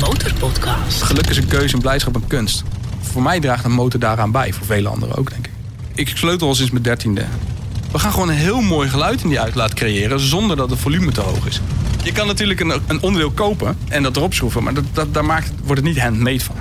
[0.00, 1.02] Motorpodcast.
[1.02, 2.62] Geluk is een keuze en blijdschap een kunst.
[3.00, 5.52] Voor mij draagt een motor daaraan bij, voor vele anderen ook, denk ik.
[5.94, 7.24] Ik sleutel al sinds mijn dertiende.
[7.92, 11.12] We gaan gewoon een heel mooi geluid in die uitlaat creëren zonder dat het volume
[11.12, 11.60] te hoog is.
[12.02, 15.24] Je kan natuurlijk een, een onderdeel kopen en dat erop schroeven, maar dat, dat, daar
[15.24, 16.54] maakt, wordt het niet handmade van.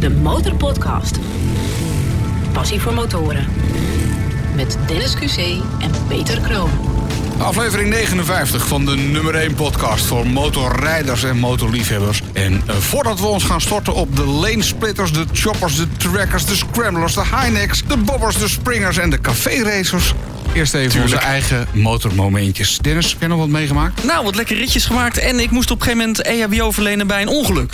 [0.00, 1.18] De Motorpodcast.
[2.52, 3.46] Passie voor motoren.
[4.54, 5.38] Met Dennis QC
[5.78, 6.91] en Peter Kroon.
[7.38, 12.20] Aflevering 59 van de nummer 1 podcast voor motorrijders en motorliefhebbers.
[12.32, 16.56] En eh, voordat we ons gaan storten op de lanesplitters, de choppers, de trackers, de
[16.56, 20.14] scramblers, de highnecks, de bobbers, de springers en de café-racers.
[20.54, 22.78] Eerst even onze eigen motormomentjes.
[22.78, 24.04] Dennis, heb jij nog wat meegemaakt?
[24.04, 25.18] Nou, wat lekker ritjes gemaakt.
[25.18, 27.72] En ik moest op een gegeven moment EHBO verlenen bij een ongeluk.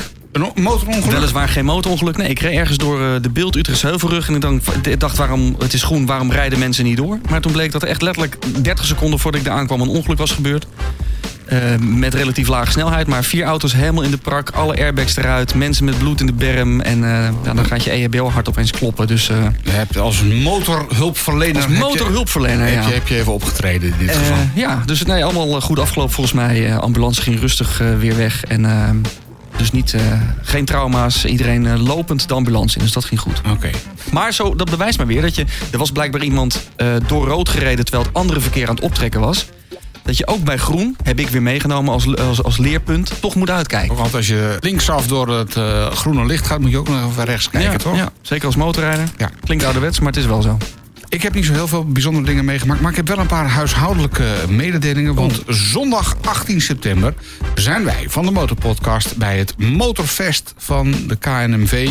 [0.55, 1.13] Een motorongeluk?
[1.13, 2.17] Weliswaar geen motorongeluk.
[2.17, 4.29] Nee, ik reed ergens door eh, de beeld Utrechtse Heuvelrug.
[4.29, 7.19] En ik dacht, ik dacht, waarom, het is groen, waarom rijden mensen niet door?
[7.31, 9.81] Maar toen bleek dat er echt letterlijk 30 seconden voordat ik daar aankwam...
[9.81, 10.67] een ongeluk was gebeurd.
[11.47, 13.07] Eh, met relatief lage snelheid.
[13.07, 14.51] Maar vier auto's helemaal in de prak.
[14.51, 15.55] Alle airbags eruit.
[15.55, 16.81] Mensen met bloed in de berm.
[16.81, 16.99] En
[17.45, 19.07] ja, dan gaat je EHBO hard opeens kloppen.
[19.07, 21.55] Dus Je hebt als motorhulpverlener...
[21.57, 22.89] als heb je- motorhulpverlener, heb, ja.
[22.89, 24.37] je, heb je even opgetreden in dit geval.
[24.55, 26.77] Ja, dus nee, allemaal goed afgelopen volgens mij.
[26.79, 28.45] Ambulance ging rustig weer weg.
[28.45, 28.65] En
[29.59, 30.03] dus niet, eh,
[30.43, 31.25] geen trauma's.
[31.25, 32.85] Iedereen eh, lopend de ambulance in.
[32.85, 33.41] Dus dat ging goed.
[33.51, 33.71] Oké.
[34.13, 35.45] Maar zo, dat bewijst maar weer dat je...
[35.71, 37.85] Er was blijkbaar iemand eh, door rood gereden...
[37.85, 39.47] terwijl het andere verkeer aan het optrekken was.
[40.03, 43.13] Dat je ook bij groen, heb ik weer meegenomen als, als, als leerpunt...
[43.21, 43.97] toch moet uitkijken.
[43.97, 45.55] Want als je linksaf door het
[45.97, 46.61] groene licht gaat...
[46.61, 47.97] moet je ook nog even rechts kijken, ja, toch?
[47.97, 49.09] ja, zeker als motorrijder.
[49.17, 49.31] Ja.
[49.45, 50.57] Klinkt ouderwets, maar het is wel zo.
[51.09, 53.49] Ik heb niet zo heel veel bijzondere dingen meegemaakt, maar ik heb wel een paar
[53.49, 55.15] huishoudelijke mededelingen.
[55.15, 57.15] Want zondag 18 september
[57.55, 61.89] zijn wij van de Motorpodcast bij het Motorfest van de KNMV.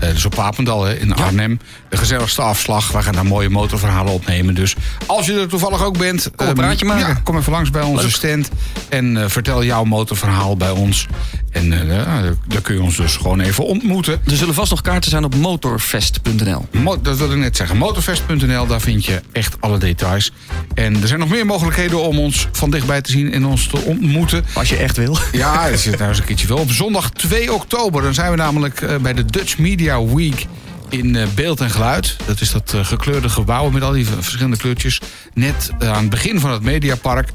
[0.00, 1.60] Eh, dus op Papendal hè, in Arnhem.
[1.88, 2.92] De gezelligste afslag.
[2.92, 4.54] We gaan daar mooie motorverhalen opnemen.
[4.54, 6.22] Dus als je er toevallig ook bent.
[6.22, 7.06] Kom een ehm, praatje maken.
[7.06, 8.14] Ja, kom even langs bij onze Leuk.
[8.14, 8.48] stand.
[8.88, 11.06] En eh, vertel jouw motorverhaal bij ons.
[11.50, 14.20] En eh, ja, daar kun je ons dus gewoon even ontmoeten.
[14.26, 16.66] Er zullen vast nog kaarten zijn op motorfest.nl.
[16.72, 17.76] Mo- dat wilde ik net zeggen.
[17.76, 20.32] Motorfest.nl, daar vind je echt alle details.
[20.74, 23.76] En er zijn nog meer mogelijkheden om ons van dichtbij te zien en ons te
[23.76, 24.44] ontmoeten.
[24.54, 25.18] Als je echt wil.
[25.32, 26.58] Ja, er zit nou eens een keertje wel.
[26.58, 30.46] Op zondag 2 oktober dan zijn we namelijk eh, bij de Dutch Media Week
[30.88, 32.16] in eh, beeld en geluid.
[32.26, 35.00] Dat is dat gekleurde gebouw met al die verschillende kleurtjes.
[35.34, 37.28] Net aan het begin van het Mediapark.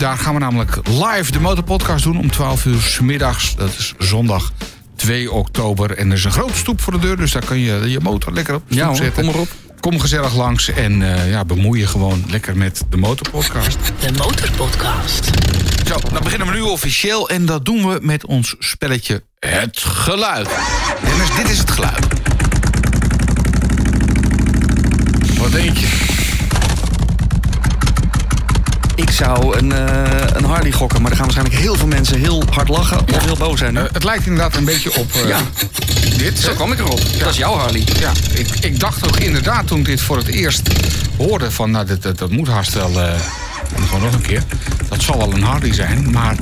[0.00, 3.54] Daar gaan we namelijk live de motorpodcast doen om 12 uur 's middags.
[3.56, 4.52] Dat is zondag
[4.96, 5.96] 2 oktober.
[5.96, 8.32] En er is een grote stoep voor de deur, dus daar kun je je motor
[8.32, 9.24] lekker op Ja hoor, zetten.
[9.24, 9.48] kom erop.
[9.80, 13.78] Kom gezellig langs en eh, ja, bemoei je gewoon lekker met de motorpodcast.
[14.00, 15.30] De Motorpodcast.
[15.86, 20.48] Zo, dan beginnen we nu officieel en dat doen we met ons spelletje Het Geluid.
[21.04, 22.06] Dennis, dit is het geluid.
[25.38, 26.19] Wat denk je?
[29.00, 32.42] Ik zou een, eh, een Harley gokken, maar er gaan waarschijnlijk heel veel mensen heel
[32.50, 33.76] hard lachen of heel boos zijn.
[33.76, 35.40] Eh, het lijkt inderdaad een beetje op eh, Ja.
[36.16, 36.38] dit.
[36.38, 36.54] Zo hè?
[36.54, 37.00] kwam ik erop.
[37.18, 37.84] Dat is jouw Harley.
[37.98, 40.62] Ja, ik, ik dacht ook inderdaad toen ik dit voor het eerst
[41.16, 41.70] hoorde van...
[41.70, 43.00] nou, dat, dat, dat moet haast wel...
[43.00, 44.42] en gewoon nog een keer.
[44.88, 46.36] Dat zal wel een Harley zijn, maar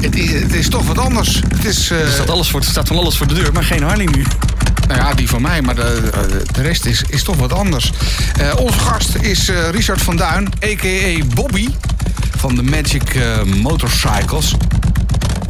[0.00, 1.42] het is, het is toch wat anders.
[1.48, 1.90] Het is...
[1.90, 4.24] Er staat, alles voor, er staat van alles voor de deur, maar geen Harley nu.
[4.90, 6.10] Nou ja, die van mij, maar de,
[6.52, 7.92] de rest is, is toch wat anders.
[8.38, 11.24] Eh, onze gast is eh, Richard van Duin, a.k.a.
[11.34, 11.68] Bobby
[12.36, 14.54] van de Magic eh, Motorcycles.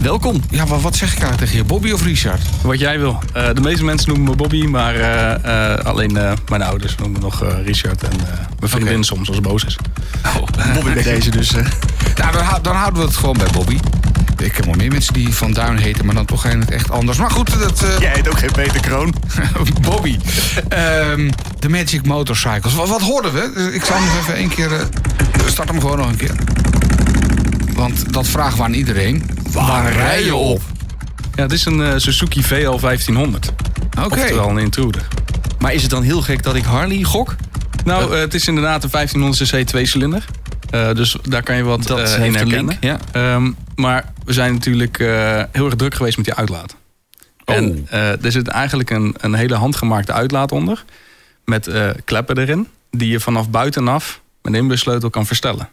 [0.00, 0.42] Welkom.
[0.50, 2.40] Ja, wat, wat zeg ik eigenlijk tegen je, Bobby of Richard?
[2.62, 3.18] Wat jij wil.
[3.32, 7.20] Eh, de meeste mensen noemen me Bobby, maar eh, eh, alleen eh, mijn ouders noemen
[7.20, 8.02] me nog eh, Richard.
[8.02, 9.76] En eh, mijn vriendin soms als boos is.
[10.74, 11.54] Bobby bij deze dus.
[11.54, 11.66] eh.
[12.16, 13.76] Nou, dan, dan houden we het gewoon bij Bobby.
[14.40, 16.90] Ik heb wel meer mensen die Van Duin heten, maar dan toch geen het echt
[16.90, 17.18] anders.
[17.18, 17.82] Maar goed, dat...
[17.82, 19.14] eh, Jij heet ook geen Peter Kroon.
[19.90, 20.18] Bobby.
[20.68, 22.74] Ehm, de Magic Motorcycles.
[22.74, 23.70] Wat, wat hoorden we?
[23.74, 24.72] Ik zal hem nog even één keer...
[24.72, 24.80] eh,
[25.46, 26.34] start hem gewoon nog een keer.
[27.74, 29.30] Want dat vragen we aan iedereen.
[29.52, 30.62] Waar rij je op?
[31.34, 33.52] Ja, het is een eh, Suzuki VL 1500.
[34.04, 34.14] Oké.
[34.20, 35.06] Oftewel een intruder.
[35.58, 37.34] Maar is het dan heel gek dat ik Harley gok?
[37.84, 40.24] Nou, het is inderdaad een 1500 cc tweecilinder.
[40.70, 42.66] Eh dus daar kan je wat Dat in herkennen.
[42.66, 42.98] link, ja.
[43.12, 46.76] Ehm, maar we zijn natuurlijk eh, heel erg druk geweest met die uitlaat.
[47.44, 47.54] Oh.
[47.56, 50.84] En eh, er zit eigenlijk een, een hele handgemaakte uitlaat onder.
[51.44, 52.68] Met eh, kleppen erin.
[52.90, 55.68] Die je vanaf buitenaf met een inbussleutel kan verstellen.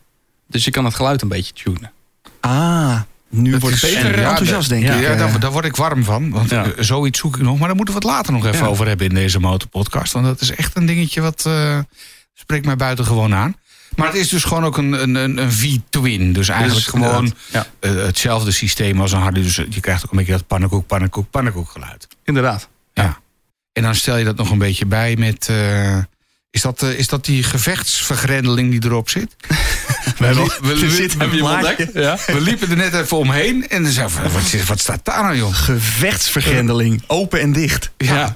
[0.47, 1.91] Dus je kan het geluid een beetje tunen.
[2.39, 2.99] Ah,
[3.29, 5.03] nu Dat wordt en ja, enthousiast, denk Ja, ik.
[5.07, 5.17] eh.
[5.17, 6.29] daar, daar word ik warm van.
[6.29, 6.65] Want Ja.
[6.79, 7.57] zoiets zoek ik nog.
[7.57, 8.65] Maar daar moeten we het later nog even Ja.
[8.65, 10.13] over hebben in deze motorpodcast.
[10.13, 11.79] Want dat is echt een dingetje wat eh,
[12.33, 13.55] spreekt mij buitengewoon aan.
[13.97, 16.33] Maar het is dus gewoon ook een, een, een, een V-twin.
[16.33, 17.65] Dus eigenlijk Dus, gewoon ja.
[17.79, 19.41] eh, hetzelfde systeem als een Harley.
[19.41, 22.07] Dus je krijgt ook een beetje dat pannenkoek, pannenkoek, pannenkoek geluid.
[22.23, 22.67] Inderdaad.
[22.93, 23.19] Ja.
[23.73, 25.47] En dan stel je dat nog een beetje bij met...
[25.49, 25.97] eh,
[26.51, 29.35] Is dat, eh, is dat die gevechtsvergrendeling die erop zit?
[30.17, 31.67] we, hebben- we, we- zit een Heb je hem plaatje.
[31.69, 31.93] ontdekt?
[32.27, 32.33] Ja.
[32.33, 35.53] we liepen er net even omheen en dan zeiden we, wat staat daar nou, joh?
[35.53, 37.03] Gevechtsvergrendeling.
[37.07, 37.91] Open en dicht.
[37.97, 38.35] Ja.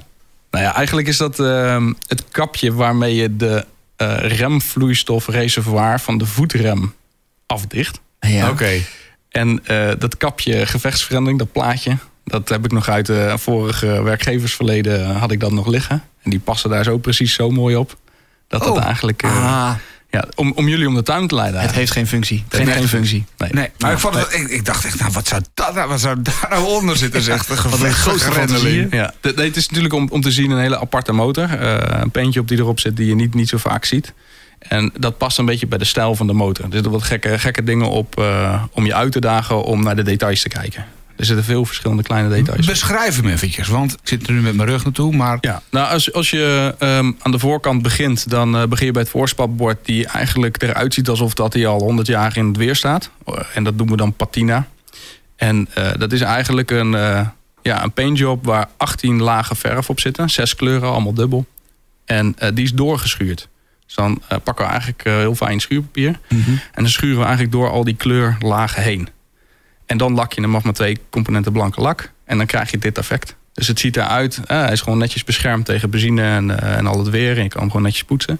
[0.52, 3.66] Nou ja, eigenlijk is dat ehm, het kapje waarmee je de
[4.02, 6.94] eh remvloeistofreservoir van de voetrem
[7.46, 8.00] afdicht.
[8.20, 8.50] Ja.
[8.50, 8.72] Oké.
[9.30, 15.06] En eh, dat kapje gevechtsverandering, dat plaatje, dat heb ik nog uit de vorige werkgeversverleden
[15.10, 16.04] eh, had ik dat nog liggen.
[16.24, 17.98] En die passen daar zo precies zo mooi op.
[18.48, 18.84] Dat dat Oh.
[18.86, 19.24] eigenlijk.
[19.24, 19.76] eh, Ah,
[20.12, 21.62] ja, om, om jullie om de tuin te leiden.
[21.62, 22.44] het heeft geen functie.
[22.50, 23.26] Het heeft geen functie.
[23.38, 23.50] Nee.
[23.54, 26.00] Nee, maar ik, vond het, ik, ik dacht echt, nou, wat zou, dat, nou- wat
[26.00, 27.22] zou daar nou onder zitten?
[27.22, 27.56] Zeg, een
[27.86, 28.88] een grote.
[28.92, 31.44] Ja, de- nee, het is natuurlijk om, om te zien een hele aparte motor.
[31.60, 34.14] Eh, een peentje op die erop zit die je niet, niet zo vaak ziet.
[34.60, 36.66] En dat past een beetje bij de stijl van de motor.
[36.66, 39.96] Er zitten wat gekke, gekke dingen op eh, om je uit te dagen om naar
[39.96, 40.86] de details te kijken.
[41.22, 42.66] Er zitten veel verschillende kleine details.
[42.66, 45.90] Beschrijf hem eventjes, want ik zit er nu met mijn rug naartoe, maar Ja, nou
[45.92, 49.86] als, als je ehm, aan de voorkant begint, dan eh, begin je bij het voorspatbord
[49.86, 53.10] die eigenlijk eruit ziet alsof dat hij al 100 jaar in het weer staat.
[53.26, 54.68] Eh, En dat noemen we dan patina.
[55.36, 56.92] En eh, dat is eigenlijk een,
[57.62, 60.30] ja, een paintjob waar 18 lagen verf op zitten.
[60.30, 61.46] Zes kleuren, allemaal dubbel.
[62.06, 63.48] En die is doorgeschuurd.
[63.86, 66.20] Dus dan pakken we eigenlijk heel fijn schuurpapier.
[66.30, 66.50] Mhm.
[66.50, 69.08] En dan schuren we eigenlijk door al die kleurlagen heen.
[69.92, 72.12] En dan lak je hem af met twee componenten blanke lak.
[72.26, 73.36] En dan krijg je dit effect.
[73.54, 76.88] Dus het ziet eruit, eh, hij is gewoon netjes beschermd tegen benzine en, eh, en
[76.88, 77.38] al het weer.
[77.38, 78.40] En je kan hem gewoon netjes poetsen.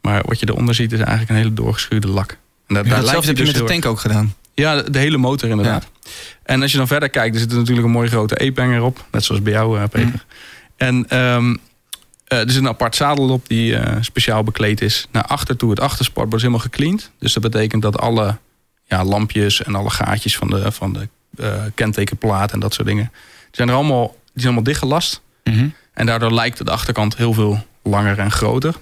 [0.00, 2.30] Maar wat je eronder ziet is eigenlijk een hele doorgeschuurde lak.
[2.66, 4.34] En daar, daar lijkt heb je hij met de dus tank ook gedaan.
[4.54, 5.86] Ja, de, de hele motor inderdaad.
[6.42, 9.04] En als je dan verder kijkt, er zit er natuurlijk een mooie grote E-pang erop.
[9.10, 10.24] Net zoals bij jou, eh, Peter.
[10.76, 11.56] En ehm,
[12.24, 15.06] eh, er zit een apart zadel op die speciaal bekleed is.
[15.12, 17.10] Naar achter toe, het achtersport wordt helemaal gecleaned.
[17.18, 18.36] Dus dat betekent dat alle
[18.86, 23.10] ja, lampjes en alle gaatjes van de, van de eh, kentekenplaat en dat soort dingen...
[23.12, 25.20] Die zijn er allemaal, die zijn allemaal dichtgelast.
[25.44, 25.68] Mhm.
[25.92, 28.74] En daardoor lijkt de achterkant heel veel langer en groter.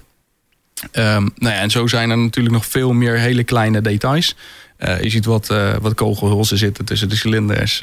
[0.91, 4.35] Ehm, nou ja, en zo zijn er natuurlijk nog veel meer hele kleine details.
[4.77, 7.81] Eh, je ziet wat, eh, wat kogelhulzen zitten tussen de cilinders.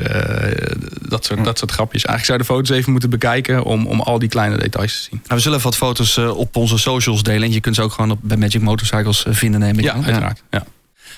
[1.00, 2.04] dat, soort, dat soort grapjes.
[2.04, 5.02] Eigenlijk zou je de foto's even moeten bekijken om, om al die kleine details te
[5.02, 5.20] zien.
[5.22, 7.42] Nou, we zullen even wat foto's op onze socials delen.
[7.42, 10.42] En je kunt ze ook gewoon op, bij Magic Motorcycles vinden, neem ik Ja, uiteraard.
[10.50, 10.64] Ja.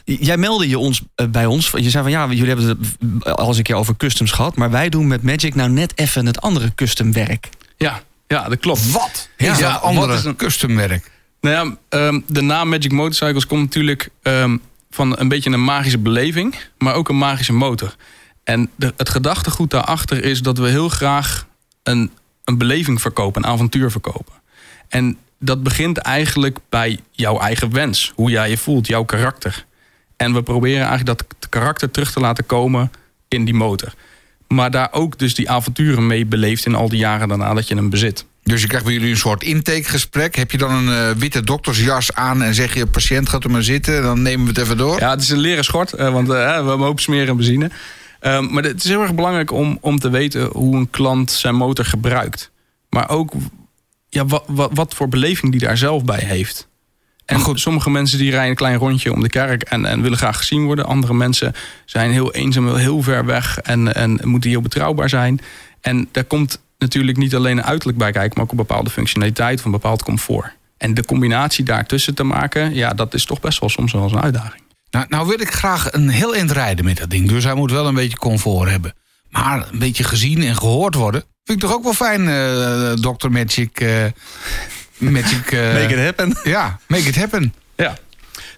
[0.05, 1.71] Jij meldde je ons eh, bij ons.
[1.71, 4.57] Je zei van ja, jullie hebben het al eens een keer over customs gehad.
[4.57, 7.49] Maar wij doen met Magic nou net even het andere customwerk.
[7.77, 8.91] Ja, ja, dat klopt.
[8.91, 11.11] wat Ja, is dat wat is een- customwerk?
[11.41, 14.57] Nou ja, ehm, de naam Magic Motorcycles komt natuurlijk ehm,
[14.91, 17.95] van een beetje een magische beleving, maar ook een magische motor.
[18.45, 21.47] En de, het gedachtegoed daarachter is dat we heel graag
[21.83, 22.11] een,
[22.45, 24.33] een beleving verkopen, een avontuur verkopen.
[24.89, 29.65] En dat begint eigenlijk bij jouw eigen wens, hoe jij je voelt, jouw karakter.
[30.17, 32.91] En we proberen eigenlijk dat karakter terug te laten komen
[33.29, 33.95] in die motor.
[34.49, 37.75] Maar daar ook dus die avonturen mee beleeft in al die jaren daarna dat je
[37.75, 38.25] hem bezit.
[38.43, 40.35] Dus je krijgt bij jullie een soort intakegesprek.
[40.35, 42.87] Heb je dan een eh, witte doktersjas aan en zeg je...
[42.87, 45.01] patiënt gaat er maar zitten, dan nemen we het even door?
[45.01, 47.71] Ja, het is een leren schort, eh, want eh, we hebben hoop smeren en benzine.
[48.21, 51.55] Ehm, maar het is heel erg belangrijk om, om te weten hoe een klant zijn
[51.55, 52.51] motor gebruikt.
[52.89, 53.33] Maar ook
[54.09, 56.69] ja, wat, wat, wat voor beleving die daar zelf bij heeft.
[57.27, 57.61] En goed.
[57.61, 60.65] sommige mensen die rijden een klein rondje om de kerk en, en willen graag gezien
[60.65, 60.87] worden.
[60.87, 61.53] Andere mensen
[61.85, 65.41] zijn heel eenzaam, heel ver weg en, en moeten heel betrouwbaar zijn.
[65.81, 69.65] En daar komt natuurlijk niet alleen een uiterlijk bij kijken, maar ook een bepaalde functionaliteit
[69.65, 70.53] een bepaald comfort.
[70.77, 74.13] En de combinatie daartussen te maken, ja, dat is toch best wel soms wel eens
[74.13, 74.63] een uitdaging.
[74.91, 77.29] Nou, nou wil ik graag een heel eind rijden met dat ding.
[77.29, 78.95] Dus hij moet wel een beetje comfort hebben.
[79.31, 81.25] Maar een beetje gezien en gehoord worden...
[81.45, 83.31] vind ik toch ook wel fijn, eh Dr.
[83.31, 83.81] Magic...
[83.81, 84.05] eh,
[84.99, 86.37] Magic eh, Make it happen.
[86.43, 87.55] Ja, make it happen.
[87.77, 87.97] Ja.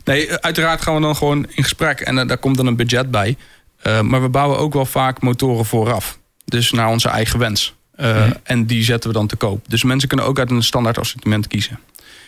[0.04, 2.76] Nee, eh, uiteraard gaan we dan gewoon in gesprek en eh, daar komt dan een
[2.76, 3.36] budget bij.
[3.82, 6.18] Eh, maar we bouwen ook wel vaak motoren vooraf.
[6.44, 7.74] Dus naar onze eigen wens.
[7.96, 9.64] Eh, En die zetten we dan te koop.
[9.68, 11.78] Dus mensen kunnen ook uit een standaard assortiment kiezen.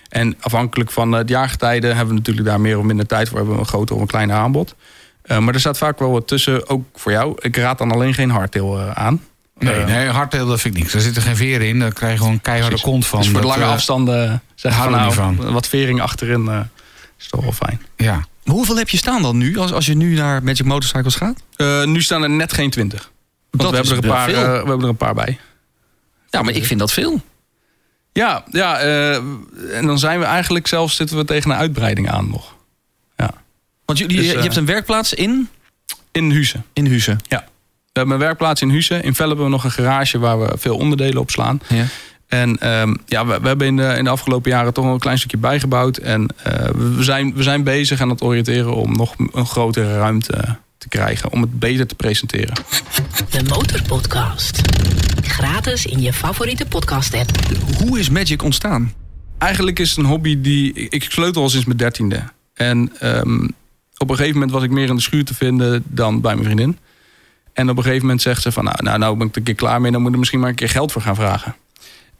[0.08, 3.36] En afhankelijk van het jaargetijde hebben we natuurlijk daar meer of minder tijd voor.
[3.36, 4.74] Hebben we een groter of een kleiner aanbod.
[5.22, 7.36] Eh, maar er staat vaak wel wat tussen, ook voor jou.
[7.40, 9.22] Ik raad dan alleen geen hardtail aan.
[9.58, 10.92] Nee, Eh, nee hardtail dat vind ik niks.
[10.92, 11.78] Daar zit er geen veer in.
[11.78, 12.86] Daar krijg je gewoon een keiharde precies.
[12.90, 13.20] kont van.
[13.20, 15.52] Dus voor de lange eh, afstanden zeg ik van, houden we nou, niet van.
[15.52, 16.60] wat vering achterin eh,
[17.18, 17.80] is toch wel fijn.
[17.96, 18.12] Ja.
[18.44, 21.42] Maar hoeveel heb je staan dan nu, als, als je nu naar Magic Motorcycles gaat?
[21.56, 23.10] Eh, nu staan er net geen 20.
[23.50, 25.38] Want Dat we hebben, er een paar, eh, we hebben er een paar bij.
[26.30, 27.20] Ja, maar ik vind dat veel.
[28.12, 29.14] Ja, ja eh,
[29.72, 32.56] en dan zijn we eigenlijk zelfs zitten we tegen een uitbreiding aan nog.
[33.84, 35.48] Want jullie, Dus, je eh, hebt een werkplaats in,
[36.12, 36.64] In Huizen.
[36.72, 37.18] in Huizen.
[37.98, 39.02] We hebben een werkplaats in Huizen.
[39.02, 41.60] In Vel hebben we nog een garage waar we veel onderdelen op slaan.
[41.68, 41.84] Ja.
[42.28, 45.00] En ehm, ja, we, we hebben in de, in de afgelopen jaren toch wel een
[45.00, 45.96] klein stukje bijgebouwd.
[45.96, 46.52] En eh,
[46.96, 51.32] we, zijn, we zijn bezig aan het oriënteren om nog een grotere ruimte te krijgen.
[51.32, 52.54] Om het beter te presenteren.
[53.30, 54.60] De Motorpodcast.
[55.22, 57.30] Gratis in je favoriete podcast app.
[57.78, 58.92] Hoe is Magic ontstaan?
[59.38, 60.72] eigenlijk is het een hobby die...
[60.88, 62.22] Ik sleutel al sinds mijn dertiende.
[62.54, 63.44] En ehm,
[63.96, 66.44] op een gegeven moment was ik meer in de schuur te vinden dan bij mijn
[66.44, 66.78] vriendin.
[67.58, 68.64] En op een gegeven moment zegt ze van...
[68.64, 70.48] nou, nou, nou ben ik er een keer klaar mee, dan moet ik misschien maar
[70.48, 71.54] een keer geld voor gaan vragen.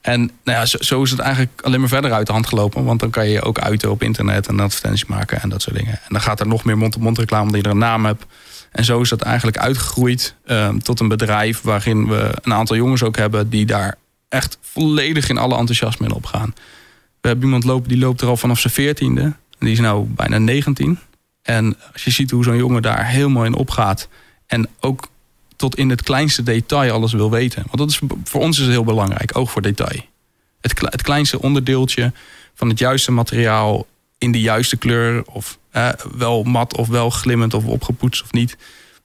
[0.01, 2.85] En nou ja, zo, zo is het eigenlijk alleen maar verder uit de hand gelopen.
[2.85, 5.77] Want dan kan je je ook uiten op internet en advertenties maken en dat soort
[5.77, 5.93] dingen.
[5.93, 8.27] En dan gaat er nog meer mond-op-mond reclame omdat je er een naam hebt.
[8.73, 13.03] En zo is dat eigenlijk uitgegroeid ehm, tot een bedrijf waarin we een aantal jongens
[13.03, 13.95] ook hebben die daar
[14.29, 16.55] echt volledig in alle enthousiasme in opgaan.
[17.21, 19.23] We hebben iemand lopen die loopt er al vanaf zijn veertiende.
[19.23, 20.99] En die is nou bijna 19.
[21.43, 24.09] En als je ziet hoe zo'n jongen daar helemaal in opgaat.
[24.47, 25.09] En ook
[25.59, 27.63] tot in het kleinste detail alles wil weten.
[27.67, 30.01] Want dat is, voor ons is heel belangrijk, oog voor detail.
[30.61, 32.13] Het, het kleinste onderdeeltje
[32.55, 33.87] van het juiste materiaal
[34.19, 35.23] in de juiste kleur.
[35.25, 38.57] Of eh, wel mat of wel glimmend of opgepoetst of niet.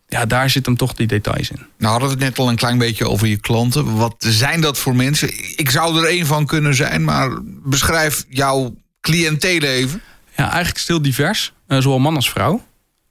[0.07, 1.65] Ja, daar zit hem toch die details in.
[1.77, 3.95] Nou hadden we het net al een klein beetje over je klanten.
[3.95, 5.57] Wat zijn dat voor mensen?
[5.57, 10.01] Ik zou er één van kunnen zijn, maar beschrijf jouw cliënteel even.
[10.37, 11.53] Ja, eigenlijk heel divers.
[11.67, 12.65] eh, zowel man als vrouw.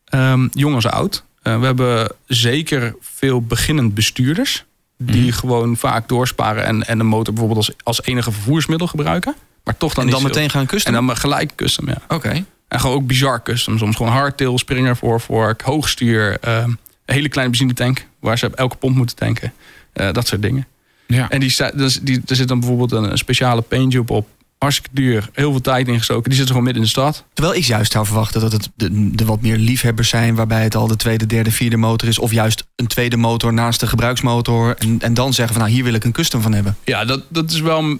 [0.04, 1.24] Ehm, jong als oud.
[1.42, 4.64] Eh, we hebben zeker veel beginnend bestuurders.
[4.98, 9.34] Die gewoon vaak doorsparen en, en de motor bijvoorbeeld als, als enige vervoersmiddel gebruiken.
[9.64, 10.92] Maar toch dan, En dan meteen gaan En kusten?
[10.92, 12.02] dan maar gelijk custom, ja.
[12.08, 12.44] Oké.
[12.68, 13.78] En gewoon ook bizar custom.
[13.78, 16.38] Soms gewoon hardtail, springer, voorvork, hoogstuur.
[16.40, 16.68] ehm,
[17.04, 19.52] een hele kleine benzinetank waar ze elke pomp moeten tanken.
[19.92, 20.66] Eh, dat soort dingen.
[21.06, 21.30] Ja.
[21.30, 24.28] En die, dus die, er zit dan bijvoorbeeld een, een speciale paintjob op.
[24.62, 25.28] Hartstikke duur.
[25.32, 26.30] Heel veel tijd ingestoken.
[26.30, 27.24] Die zit gewoon midden in de stad.
[27.32, 30.34] Terwijl ik juist zou verwachten dat het de, de wat meer liefhebbers zijn...
[30.34, 32.18] waarbij het al de tweede, derde, vierde motor is...
[32.18, 34.76] of juist een tweede motor naast de gebruiksmotor...
[34.78, 36.76] en, en dan zeggen van nou, hier wil ik een custom van hebben.
[36.84, 37.98] Ja, dat, dat is wel.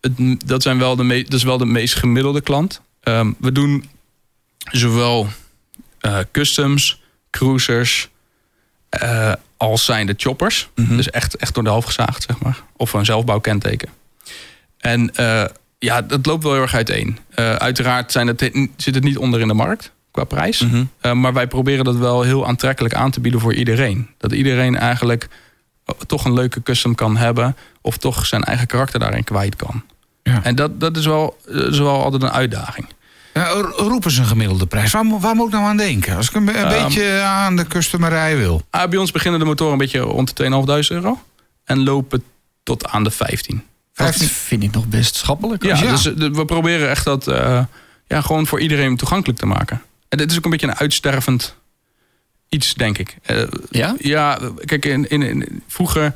[0.00, 2.80] Het, dat, zijn wel de me, dat is wel de meest gemiddelde klant.
[3.00, 3.88] Ehm, we doen
[4.70, 5.28] zowel
[6.00, 8.08] eh, customs, cruisers.
[8.88, 10.68] eh, als zijn de choppers.
[10.74, 10.96] Mhm.
[10.96, 12.62] Dus echt, echt door de helft gezaagd, zeg maar.
[12.76, 13.88] Of een zelfbouwkenteken.
[14.78, 15.44] En eh,
[15.82, 17.18] ja, dat loopt wel heel erg uiteen.
[17.34, 20.60] Eh, uiteraard zijn het, zit het niet onder in de markt qua prijs.
[20.60, 20.84] Mhm.
[21.02, 24.08] Uh, maar wij proberen dat wel heel aantrekkelijk aan te bieden voor iedereen.
[24.18, 25.28] Dat iedereen eigenlijk
[25.86, 27.56] uh, toch een leuke custom kan hebben.
[27.80, 29.82] Of toch zijn eigen karakter daarin kwijt kan.
[30.22, 30.40] Ja.
[30.44, 32.86] En dat, dat is, wel, is wel altijd een uitdaging.
[33.34, 34.92] Ja, ro- roep eens een gemiddelde prijs.
[34.92, 36.16] Waar, mo- waar moet ik nou aan denken?
[36.16, 36.84] Als ik een, Ehm.
[36.84, 38.62] beetje aan de customerij wil.
[38.74, 41.18] Uh, bij ons beginnen de motoren een beetje rond de 2.500 euro.
[41.64, 42.22] En lopen
[42.62, 43.62] tot aan de 15.
[43.94, 45.62] Dat 15 vind ik nog best schappelijk.
[45.62, 45.90] Ja, Ja.
[45.90, 47.64] dus de- we proberen echt dat uh,
[48.06, 49.82] ja, gewoon voor iedereen toegankelijk te maken.
[50.08, 51.56] En dit is ook een beetje een uitstervend
[52.48, 53.16] iets, denk ik.
[53.30, 53.94] Uh, Ja?
[53.98, 56.12] Ja, kijk, in, in, in- vroeger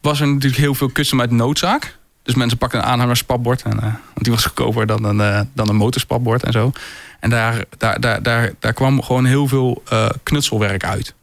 [0.00, 1.96] was er natuurlijk heel veel custom uit noodzaak.
[2.22, 3.62] Dus mensen pakten een aanhangerspatbord.
[3.62, 6.72] En, uh, want die was goedkoper dan een, dan een motorspatbord en zo.
[7.20, 9.82] En daar, daar, daar, daar, daar kwam gewoon heel veel
[10.22, 11.14] knutselwerk uit.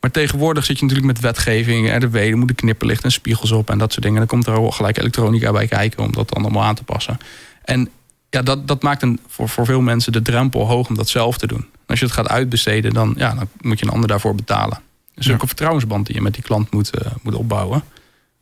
[0.00, 1.96] Maar tegenwoordig zit je natuurlijk met wetgeving.
[1.96, 4.18] RDW, er moeten knipperlicht en spiegels op en dat soort dingen.
[4.18, 7.18] Dan komt er ook gelijk elektronica bij kijken om dat dan allemaal aan te passen.
[7.64, 7.88] En
[8.30, 11.38] ja, dat, dat maakt een, voor, voor veel mensen de drempel hoog om dat zelf
[11.38, 11.58] te doen.
[11.60, 14.80] En als je het gaat uitbesteden, dan, ja, dan moet je een ander daarvoor betalen.
[15.14, 15.34] Dus Ja.
[15.34, 17.82] ook een vertrouwensband die je met die klant moet, uh, moet opbouwen.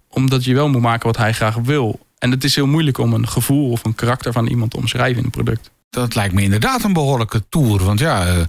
[0.08, 1.98] Omdat je wel moet maken wat hij graag wil.
[2.18, 5.18] En het is heel moeilijk om een gevoel of een karakter van iemand te omschrijven
[5.18, 5.70] in een product.
[5.90, 7.84] Dat lijkt me inderdaad een behoorlijke tour.
[7.84, 8.42] Want ja, uh,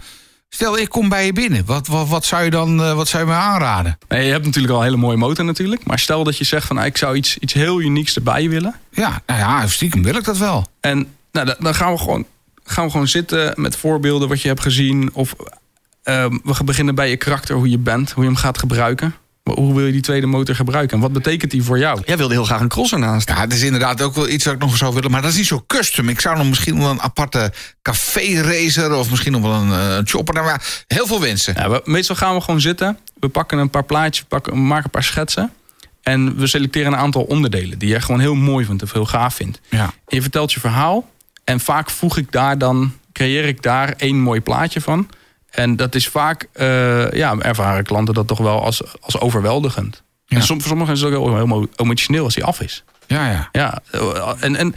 [0.50, 1.66] stel ik kom bij je binnen.
[1.66, 3.98] Wat, wat, wat zou je dan uh, wat zou je me aanraden?
[4.08, 5.86] Nee, je hebt natuurlijk al een hele mooie motor natuurlijk.
[5.86, 8.76] Maar stel dat je zegt van nou, ik zou iets, iets heel unieks erbij willen.
[8.92, 10.68] Ja, nou ja, stiekem wil ik dat wel.
[10.80, 12.26] En nou, dan gaan we gewoon,
[12.64, 15.10] gaan we gewoon zitten met voorbeelden wat je hebt gezien.
[15.14, 15.36] Of
[16.04, 19.16] uh, we beginnen bij je karakter, hoe je bent, hoe je hem gaat gebruiken.
[19.48, 20.96] Maar hoe wil je die tweede motor gebruiken?
[20.96, 22.02] En wat betekent die voor jou?
[22.06, 23.30] Jij wilde heel graag een crosser naast.
[23.30, 25.12] Ja, het is inderdaad ook wel iets wat ik nog zou willen.
[25.12, 26.10] Maar dat is niet zo custom.
[26.10, 28.94] Ik zou nog misschien wel een aparte café-racer...
[28.94, 30.34] of misschien nog wel een uh, chopper.
[30.34, 31.54] Nou, maar heel veel wensen.
[31.58, 32.98] Ja, we, meestal gaan we gewoon zitten.
[33.20, 35.52] We pakken een paar plaatjes, we, pakken, we maken een paar schetsen.
[36.02, 37.80] En we selecteren een aantal onderdelen...
[37.80, 39.60] die je gewoon heel mooi vindt of heel gaaf vindt.
[39.70, 39.84] Ja.
[39.84, 41.10] En je vertelt je verhaal.
[41.44, 42.94] En vaak voeg ik daar dan...
[43.14, 45.10] creëer ik daar één mooi plaatje van...
[45.58, 50.04] En dat is vaak, uh, ja, ervaren klanten dat toch wel als, als overweldigend.
[50.26, 50.38] Ja.
[50.38, 52.84] En soms, voor sommigen is het ook heel, emotioneel als die af is.
[53.08, 53.50] Ja, ja.
[53.52, 53.82] ja
[54.40, 54.76] en, en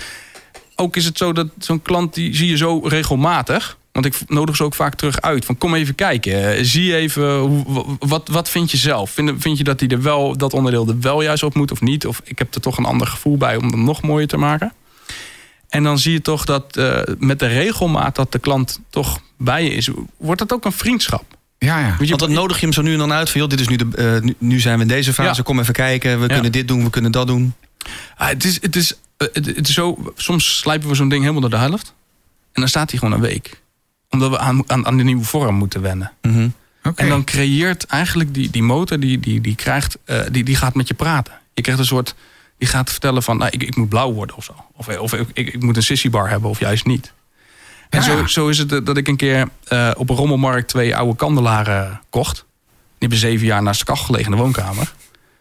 [0.76, 3.78] ook is het zo dat zo'n klant, die zie je zo regelmatig.
[3.92, 5.44] Want ik nodig ze ook vaak terug uit.
[5.44, 6.64] Van kom even kijken.
[6.64, 9.10] Zie even, hoe, wat, wat vind je zelf?
[9.10, 11.80] Vind, vind je dat, die er wel, dat onderdeel er wel juist op moet of
[11.80, 12.06] niet?
[12.06, 14.72] Of ik heb er toch een ander gevoel bij om hem nog mooier te maken?
[15.68, 19.64] En dan zie je toch dat uh, met de regelmaat dat de klant toch bij
[19.64, 21.38] je is, wordt dat ook een vriendschap.
[21.59, 21.97] Ja, ja.
[21.99, 23.76] Want dan nodig je hem zo nu en dan uit van, joh, dit is nu,
[23.76, 25.42] de, uh, nu, nu, zijn we in deze fase, ja.
[25.42, 26.32] kom even kijken, we ja.
[26.32, 27.54] kunnen dit doen, we kunnen dat doen.
[28.16, 31.20] Ah, het, is, het, is, uh, het, het, is zo, soms slijpen we zo'n ding
[31.20, 31.94] helemaal door de helft.
[32.52, 33.61] En dan staat hij gewoon een week.
[34.11, 36.12] Omdat we aan, aan, aan de nieuwe vorm moeten wennen.
[36.23, 36.54] Mm -hmm.
[36.82, 37.04] okay.
[37.04, 40.75] En dan creëert eigenlijk die, die motor, die, die, die, krijgt, uh, die, die gaat
[40.75, 41.32] met je praten.
[41.54, 42.14] Je krijgt een soort
[42.59, 44.54] Die gaat vertellen van, nou, ik, ik moet blauw worden of zo.
[44.73, 47.12] Of, of ik, ik, ik moet een sissy-bar hebben of juist niet.
[47.90, 50.97] En zo, zo is het eh, dat ik een keer eh, op een rommelmarkt twee
[50.97, 52.35] oude kandelaren kocht.
[52.35, 54.92] Die hebben zeven jaar naast de kachel gelegen in de woonkamer.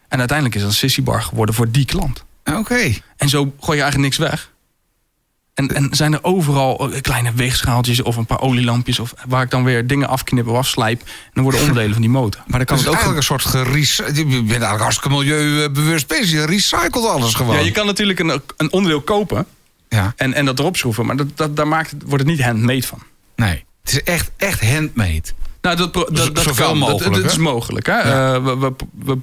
[0.08, 2.24] En uiteindelijk is dat een sissy-bar geworden voor die klant.
[2.44, 2.94] Oké.
[3.16, 4.50] En zo gooi je eigenlijk niks weg.
[5.54, 8.98] En, en zijn er overal eh, kleine weegschaaltjes of een paar olielampjes...
[8.98, 11.00] Of waar ik dan weer dingen afknip of afslijp.
[11.00, 12.42] En dan worden onderdelen van die motor.
[12.46, 13.14] Maar dan kan Dat het is ook...
[13.14, 14.16] eigenlijk een soort gerecycled.
[14.16, 16.30] Je bent eigenlijk hartstikke milieubewust bezig.
[16.30, 17.54] Je recycelt alles gewoon.
[17.54, 19.46] Ja, je kan natuurlijk een, een onderdeel kopen
[19.96, 21.06] Ja, en, en dat erop schroeven.
[21.06, 22.98] Maar dat, dat, daar maakt, wordt het niet handmade van.
[23.36, 23.64] nee.
[23.82, 25.22] Het is echt, echt handmade.
[25.60, 26.78] Nou, dat, dat, dat kan.
[26.78, 27.86] mogelijk, dat, dat is mogelijk.
[27.86, 27.92] Hè?
[27.98, 28.34] Ja.
[28.34, 28.72] Eh, we, we,
[29.04, 29.18] we-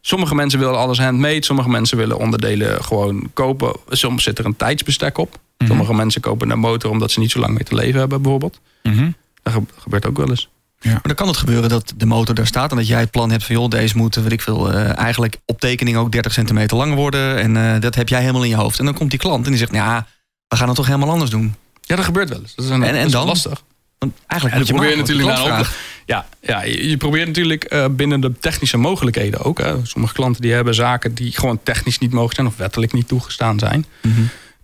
[0.00, 1.44] sommige mensen willen alles handmade.
[1.44, 3.72] Sommige mensen willen onderdelen gewoon kopen.
[3.88, 5.38] Soms zit er een tijdsbestek op.
[5.58, 5.68] Mhm.
[5.68, 8.60] Sommige mensen kopen een motor omdat ze niet zo lang meer te leven hebben, bijvoorbeeld.
[8.82, 9.10] Mhm.
[9.42, 10.48] Dat ge- gebeurt ook wel eens.
[10.84, 12.70] Maar dan kan het gebeuren dat de motor daar staat...
[12.70, 13.54] en dat jij het plan hebt van...
[13.54, 17.38] joh, deze moet, weet ik veel, eh, eigenlijk op tekening ook 30 centimeter lang worden...
[17.38, 18.78] en eh, dat heb jij helemaal in je hoofd.
[18.78, 19.72] En dan komt die klant en die zegt...
[19.72, 20.06] ja,
[20.48, 21.54] we gaan het toch helemaal anders doen.
[21.80, 22.54] Ja, dat gebeurt wel eens.
[22.54, 23.26] Dat is, een, En- en dat is dan?
[23.26, 23.62] lastig.
[23.98, 25.76] Want eigenlijk je probeer je natuurlijk naar.
[26.06, 29.58] Ja, ja je, probeert natuurlijk eh, binnen de technische mogelijkheden ook.
[29.58, 29.74] Hè.
[29.82, 32.46] Sommige klanten die hebben zaken die gewoon technisch niet mogen zijn...
[32.46, 33.86] of wettelijk niet toegestaan zijn.
[34.02, 34.20] Mhm.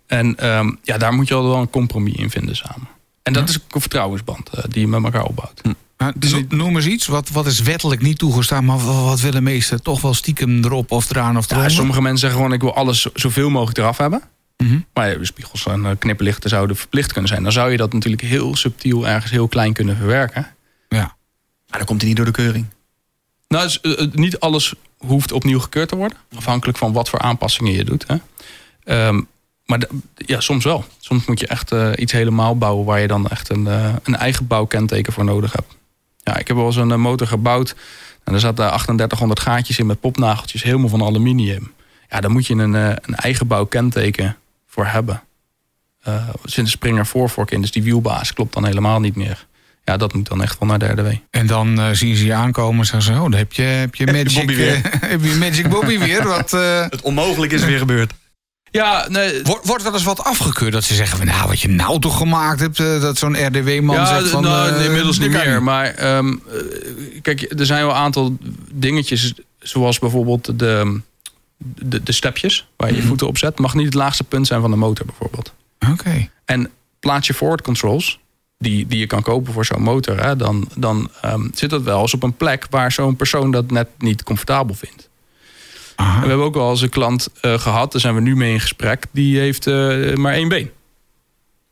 [0.07, 2.87] En ehm, ja, daar moet je al wel een compromis in vinden samen.
[3.23, 5.61] En dat is ook een vertrouwensband die je met elkaar opbouwt.
[5.97, 7.07] Maar no- noem eens iets.
[7.07, 11.09] Wat, wat is wettelijk niet toegestaan, maar wat, willen meesten toch wel stiekem erop of
[11.09, 11.71] eraan of Ja, eronder?
[11.75, 14.21] sommige mensen zeggen gewoon ik wil alles zo- zoveel mogelijk eraf hebben.
[14.57, 14.79] Mhm.
[14.93, 17.43] Maar ja, spiegels en eh, knipperlichten zouden verplicht kunnen zijn.
[17.43, 20.47] Dan zou je dat natuurlijk heel subtiel ergens heel klein kunnen verwerken.
[20.89, 21.15] Ja.
[21.69, 22.65] Maar dan komt hij niet door de keuring.
[23.47, 26.17] Nou, dus, eh, niet alles hoeft opnieuw gekeurd te worden.
[26.35, 28.05] Afhankelijk van wat voor aanpassingen je doet.
[28.07, 28.15] Hè.
[28.83, 29.21] Ehm,
[29.65, 29.79] maar
[30.15, 30.85] ja, soms wel.
[30.99, 33.65] Soms moet je echt eh, iets helemaal bouwen waar je dan echt een,
[34.03, 35.75] een eigen bouwkenteken voor nodig hebt.
[36.27, 37.75] Ja, ik heb wel eens een eh, motor gebouwd.
[38.23, 41.71] En er zaten 3800 gaatjes in met popnageltjes, helemaal van aluminium.
[42.09, 45.23] Ja, daar moet je een, eh, een eigen bouwkenteken voor hebben.
[46.03, 49.45] Eh er zit een Springer voorvork in, dus die wielbaas klopt dan helemaal niet meer.
[49.83, 51.07] Ja, dat moet dan echt wel naar derde W.
[51.29, 53.19] En dan eh, zien ze je aankomen en zeggen ze...
[53.19, 54.73] oh, dan heb je, heb je Magic, Bobby weer.
[54.75, 56.23] eh, heb je Magic Bobby weer.
[56.23, 58.13] Wat, eh, Het onmogelijk is weer gebeurd.
[58.71, 61.17] Ja, nee, wordt, wordt wel eens wat afgekeurd dat ze zeggen...
[61.17, 62.79] van, nou, wat je nou toch gemaakt hebt...
[62.79, 64.43] eh, dat zo'n RDW-man ja, zegt van...
[64.43, 65.63] nou, eh, nee, inmiddels niet meer.
[65.63, 68.37] Maar ehm, eh, kijk, er zijn wel een aantal
[68.71, 71.01] dingetjes, zoals bijvoorbeeld de,
[71.57, 74.61] de, de stepjes waar je je voeten op zet, mag niet het laagste punt zijn
[74.61, 75.53] van de motor bijvoorbeeld.
[75.91, 76.29] Oké.
[76.45, 78.19] En plaats je forward controls,
[78.57, 82.01] die, die je kan kopen voor zo'n motor, hè, dan, dan ehm, zit dat wel
[82.01, 85.09] eens op een plek waar zo'n persoon dat net niet comfortabel vindt.
[85.97, 86.15] Aha.
[86.15, 88.53] En we hebben ook wel eens een klant eh, gehad, daar zijn we nu mee
[88.53, 90.69] in gesprek, die heeft eh, maar één been.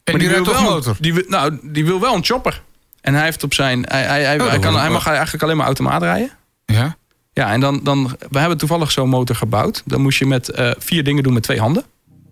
[0.03, 0.95] En die rijdt toch wel, motor?
[0.99, 2.61] Die, wil- nou, die wil wel een chopper.
[3.01, 3.83] En hij heeft op zijn.
[3.87, 6.31] Hij, hij, hij, Oh, hij kan, hij mag eigenlijk alleen maar automaat rijden.
[6.65, 6.95] Ja?
[7.33, 8.17] Ja, en dan, dan.
[8.29, 9.81] We hebben toevallig zo'n motor gebouwd.
[9.85, 11.83] Dan moest je met eh, vier dingen doen met twee handen.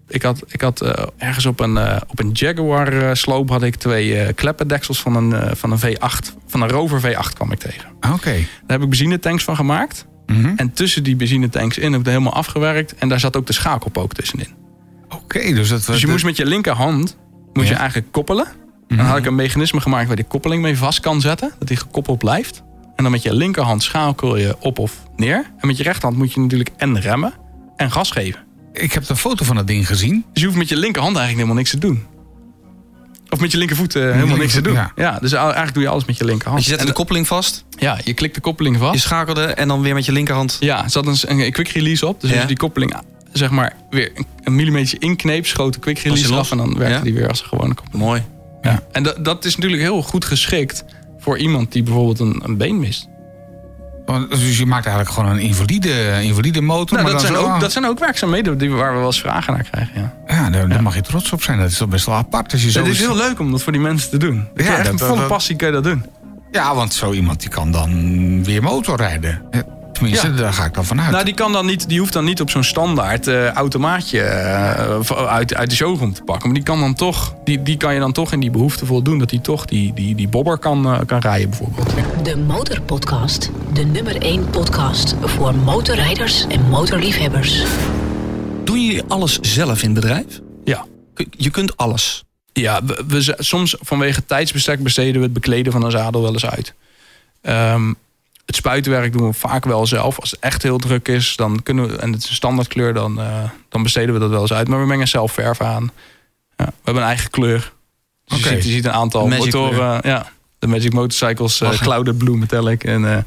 [0.08, 0.82] Ik had, ik had
[1.18, 1.78] ergens op een,
[2.08, 6.34] op een Jaguar sloop had ik twee kleppendeksels van een, van een V8.
[6.48, 7.90] Van een Rover V8 kwam ik tegen.
[8.14, 8.32] Oké.
[8.34, 10.06] Daar heb ik benzinetanks van gemaakt.
[10.28, 10.54] Mhm.
[10.56, 12.96] En tussen die benzinetanks in heb ik het helemaal afgewerkt.
[12.96, 14.48] En daar zat ook de schakelpook tussenin.
[15.10, 15.86] Oké, dus dat...
[15.86, 17.18] Dus je dat- moest met je linkerhand
[17.54, 18.48] moet je eigenlijk koppelen.
[18.88, 21.52] En dan had ik een mechanisme gemaakt waar die koppeling mee vast kan zetten.
[21.60, 22.64] Dat die gekoppeld blijft.
[22.96, 25.52] En dan met je linkerhand schakel je op of neer.
[25.58, 27.34] En met je rechterhand moet je natuurlijk en remmen
[27.76, 28.40] en gas geven.
[28.74, 30.26] Ik heb een foto van dat ding gezien.
[30.34, 32.04] Dus je hoeft met je linkerhand eigenlijk helemaal niks te doen.
[33.34, 34.74] Of met je linkervoet eh, helemaal niks te doen.
[34.74, 34.92] Ja.
[34.96, 35.18] Ja.
[35.22, 36.58] dus eigenlijk doe je alles met je linkerhand.
[36.58, 39.00] Dus je zette En de koppeling vast, ja, je klikt de koppeling je vast.
[39.02, 40.58] schakelde en dan weer met je linkerhand.
[40.60, 42.22] Ja, er zat een, een quick release op.
[42.22, 42.36] Dus Ja.
[42.36, 42.96] als je die koppeling
[43.32, 44.12] zeg maar weer
[44.44, 46.38] een, millimeter inkneep, schoot de quick release los?
[46.40, 47.04] af en dan werkte Ja.
[47.04, 48.04] die weer als een gewone koppeling.
[48.06, 48.24] Mooi.
[48.62, 48.84] Ja.
[48.92, 50.84] En dat, dat is natuurlijk heel goed geschikt
[51.20, 53.08] voor iemand die bijvoorbeeld een, een been mist.
[54.30, 56.98] Dus je maakt eigenlijk gewoon een invalide, invalide motor.
[56.98, 59.06] Nou, maar dat, dan zijn zo- ook, dat zijn ook werkzaamheden die, waar we wel
[59.08, 60.02] eens vragen naar krijgen.
[60.02, 60.14] Ja.
[60.36, 61.60] Ja, daar, daar mag je trots op zijn.
[61.60, 62.52] Dat is toch best wel apart.
[62.52, 64.48] Als je zo Het is heel leuk om dat voor die mensen te doen.
[64.56, 66.06] Ja, echt dat- volle passie kun je dat doen.
[66.52, 69.42] Ja, want zo iemand die kan dan weer motorrijden.
[70.10, 70.50] Ja, Tenminste, Ja.
[70.50, 71.12] daar ga ik dan vanuit.
[71.12, 75.28] Nou, die, kan dan niet, die hoeft dan niet op zo'n standaard eh, automaatje eh,
[75.28, 76.46] uit, uit de showroom te pakken.
[76.46, 79.20] Maar die kan, dan toch, die, die kan je dan toch in die behoefte voldoen
[79.20, 81.94] dat hij toch die, die, die bobber kan, eh, kan rijden bijvoorbeeld.
[82.24, 83.50] De Motorpodcast.
[83.74, 87.64] De nummer 1 podcast voor motorrijders en motorliefhebbers.
[88.64, 90.40] Doen jullie alles zelf in het bedrijf?
[90.64, 90.86] Ja.
[91.30, 92.24] Je kunt alles.
[92.54, 96.46] Ja, we, we soms vanwege tijdsbestek besteden we het bekleden van een zadel wel eens
[96.46, 96.74] uit.
[97.42, 97.94] Ehm,
[98.46, 100.20] het spuitenwerk doen we vaak wel zelf.
[100.20, 103.20] Als het echt heel druk is, dan kunnen we, en het is een standaardkleur, dan,
[103.22, 104.68] eh, dan besteden we dat wel eens uit.
[104.68, 105.92] Maar we mengen zelf verf aan.
[106.58, 107.74] Ja, we hebben een eigen kleur.
[108.26, 110.00] Dus je, ziet, je ziet een aantal Magic motoren.
[110.04, 111.86] Ja, de Magic Motorcycles, eh Lachen.
[111.86, 112.84] Clouded Blue Metallic.
[112.84, 113.18] En, eh,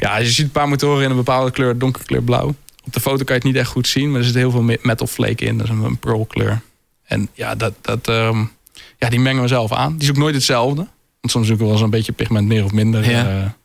[0.00, 2.54] ja, je ziet een paar motoren in een bepaalde kleur, donkerkleur blauw.
[2.84, 4.62] Op de foto kan je het niet echt goed zien, maar er zit heel veel
[4.62, 5.58] me- metal flake in.
[5.58, 6.60] Dat is een, een pearl kleur.
[7.04, 8.44] En ja, dat, dat, ehm,
[8.98, 9.92] ja, die mengen we zelf aan.
[9.92, 10.86] Die is ook nooit hetzelfde.
[11.20, 13.10] Want soms zoeken we wel eens een beetje pigment meer of minder.
[13.10, 13.56] Ja.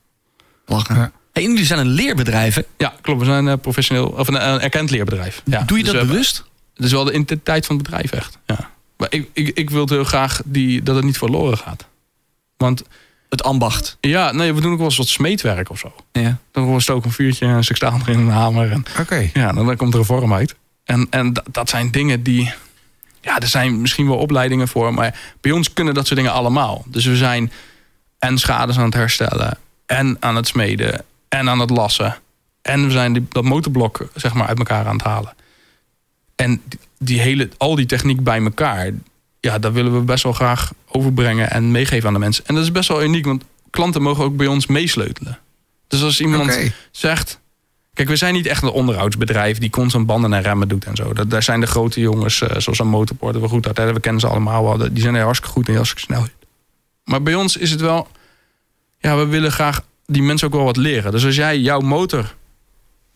[0.67, 0.75] Eh.
[0.75, 0.95] Lachen.
[0.95, 1.11] Ja.
[1.33, 2.61] Hey, en jullie zijn een leerbedrijf, hè?
[2.77, 3.19] ja, klopt.
[3.19, 5.41] We zijn een professioneel of een, een erkend leerbedrijf.
[5.45, 6.43] Ja, Doe je dus dat we bewust?
[6.73, 8.37] Dat is wel de identiteit van het bedrijf echt.
[8.45, 8.69] Ja.
[8.97, 11.85] Maar ik, ik, ik wil heel graag die, dat het niet verloren gaat.
[12.57, 12.83] Want
[13.29, 13.97] Het ambacht.
[14.01, 15.93] ja, nee, we doen ook wel eens wat smeetwerk of zo.
[16.11, 16.37] Ja.
[16.51, 18.71] Dan stoken een vuurtje, een stuk staal erin, een hamer.
[18.71, 19.29] En Oké.
[19.33, 20.55] ja, dan, dan komt er een vorm uit.
[20.83, 22.53] En, en dat, dat zijn dingen die...
[23.21, 24.93] Ja, er zijn misschien wel opleidingen voor.
[24.93, 26.83] Maar bij ons kunnen dat soort dingen allemaal.
[26.87, 27.51] Dus we zijn
[28.19, 29.57] en schades aan het herstellen.
[29.87, 31.05] En aan het smeden.
[31.27, 32.17] En aan het lassen.
[32.61, 35.35] En we zijn die, dat motorblok zeg maar uit elkaar aan het halen.
[36.35, 38.91] En die, die hele, al die techniek bij elkaar...
[39.39, 42.45] Ja, dat willen we best wel graag overbrengen en meegeven aan de mensen.
[42.45, 45.39] En dat is best wel uniek, want klanten mogen ook bij ons meesleutelen.
[45.87, 46.59] Dus als iemand
[46.91, 47.39] zegt...
[47.93, 51.13] Kijk, we zijn niet echt een onderhoudsbedrijf die constant banden en remmen doet en zo.
[51.13, 53.93] Dat, daar zijn de grote jongens, eh, zoals een motorport, we goed uit.
[53.93, 54.93] We kennen ze allemaal wel.
[54.93, 56.27] Die zijn er hartstikke goed en hartstikke snel.
[57.03, 58.07] Maar bij ons is het wel...
[58.99, 61.11] Ja, we willen graag die mensen ook wel wat leren.
[61.11, 62.35] Dus als jij jouw motor...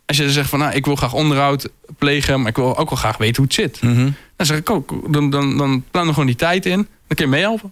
[0.06, 2.40] Als je zegt van, nou, ik wil graag onderhoud plegen...
[2.40, 3.82] maar ik wil ook wel graag weten hoe het zit.
[3.82, 4.10] Mhm.
[4.36, 6.76] Dan zeg ik ook, dan, dan, dan plan er gewoon die tijd in.
[6.78, 7.72] Dan kun je meehelpen.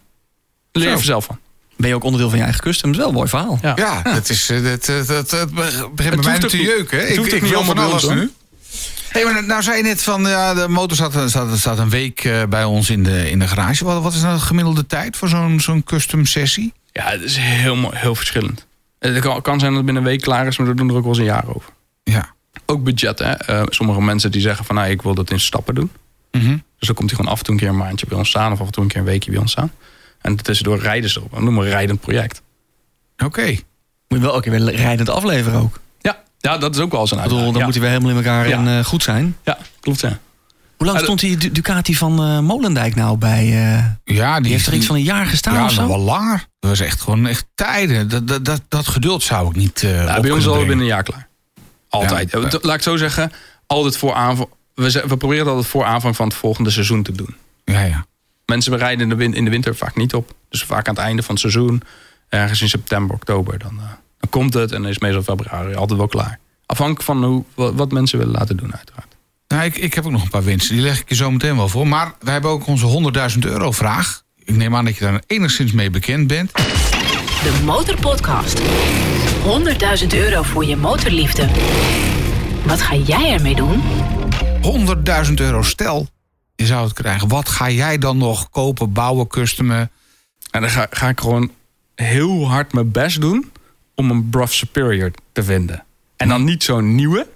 [0.71, 0.95] Leer je Zo.
[0.95, 1.39] vanzelf van.
[1.77, 2.97] Ben je ook onderdeel van je eigen customs?
[2.97, 3.59] Wel een mooi verhaal.
[3.61, 3.73] Ja.
[3.75, 5.49] Ja, dat, is, eh, dat, dat, dat, dat
[5.95, 7.11] begint bij mij te niet- jeuken.
[7.11, 8.31] Ik, ik niet wil van alles nu.
[9.09, 12.23] Hey, maar nou zei je net van ja, de motor staat, staat, staat een week
[12.23, 13.83] eh, bij ons in de, in de garage.
[13.85, 16.73] Wat, wat is nou de gemiddelde tijd voor zo'n zo'n custom sessie?
[16.99, 18.65] Ja, het is heel heel verschillend.
[18.99, 20.95] Het kan, kan zijn dat het binnen een week klaar is, maar we doen er
[20.95, 21.69] ook wel eens een jaar over.
[22.03, 22.29] Ja.
[22.65, 23.31] Ook budget, hè.
[23.31, 25.91] Eh, sommige mensen die zeggen van, nou, ik wil dat in stappen doen.
[26.31, 26.57] Mhm.
[26.77, 28.51] Dus dan komt hij gewoon af en toe een keer een maandje bij ons staan...
[28.51, 29.71] of af en toe een keer een weekje bij ons staan.
[30.21, 31.31] En tussendoor rijden ze erop.
[31.31, 32.41] Dat noemen we een rijdend project.
[33.25, 33.45] Oké.
[33.45, 33.59] Moet
[34.07, 35.79] je wel ook weer rijdend afleveren ook.
[36.01, 37.51] Ja, ja dat is ook wel eens een Ik bedoel, uitdaging.
[37.53, 37.65] dan ja.
[37.65, 38.57] moet hij weer helemaal in elkaar Ja.
[38.57, 39.35] en eh, goed zijn.
[39.43, 40.19] ja, klopt, ja.
[40.77, 43.43] Hoe lang stond die Du- Ducati van eh, Molendijk nou bij?
[43.45, 43.85] eh,
[44.15, 45.81] Ja, die, die heeft er iets van een jaar gestaan ja, of zo?
[45.81, 46.45] nog wel langer.
[46.59, 48.09] Dat was echt gewoon echt tijden.
[48.09, 50.85] Dat, dat, dat, dat geduld zou ik niet Ja, op bij ons al binnen een
[50.85, 51.27] jaar klaar.
[51.89, 52.31] Altijd.
[52.31, 52.37] Ja.
[52.37, 53.31] Eh, Laat ik het zo zeggen,
[53.67, 54.49] altijd voor aanvang...
[54.73, 57.35] We, we proberen het altijd voor aanvang van het volgende seizoen te doen.
[57.63, 58.05] Ja, ja.
[58.45, 60.33] Mensen rijden in de, in de winter vaak niet op.
[60.49, 61.81] Dus vaak aan het einde van het seizoen,
[62.29, 63.85] ergens in september, oktober, dan, eh,
[64.19, 66.39] dan komt het en dan is meestal februari altijd wel klaar.
[66.65, 69.15] Afhankelijk van hoe, wat, mensen willen laten doen, uiteraard.
[69.47, 70.73] Nou, ik, ik heb ook nog een paar wensen.
[70.73, 71.87] Die leg ik je zo meteen wel voor.
[71.87, 74.23] Maar wij hebben ook onze 100.000 euro vraag.
[74.49, 76.51] Ik neem aan dat je daar enigszins mee bekend bent.
[76.53, 78.61] De Motorpodcast.
[80.01, 81.47] 100.000 euro voor je motorliefde.
[82.65, 83.81] Wat ga jij ermee doen?
[85.27, 86.07] 100.000 euro stel,
[86.55, 87.27] je zou het krijgen.
[87.27, 89.91] Wat ga jij dan nog kopen, bouwen, customen?
[90.51, 91.51] En dan ga, ga ik gewoon
[91.95, 93.51] heel hard mijn best doen
[93.95, 95.83] om een Bruff Superior te vinden.
[96.15, 97.27] En dan niet zo'n nieuwe,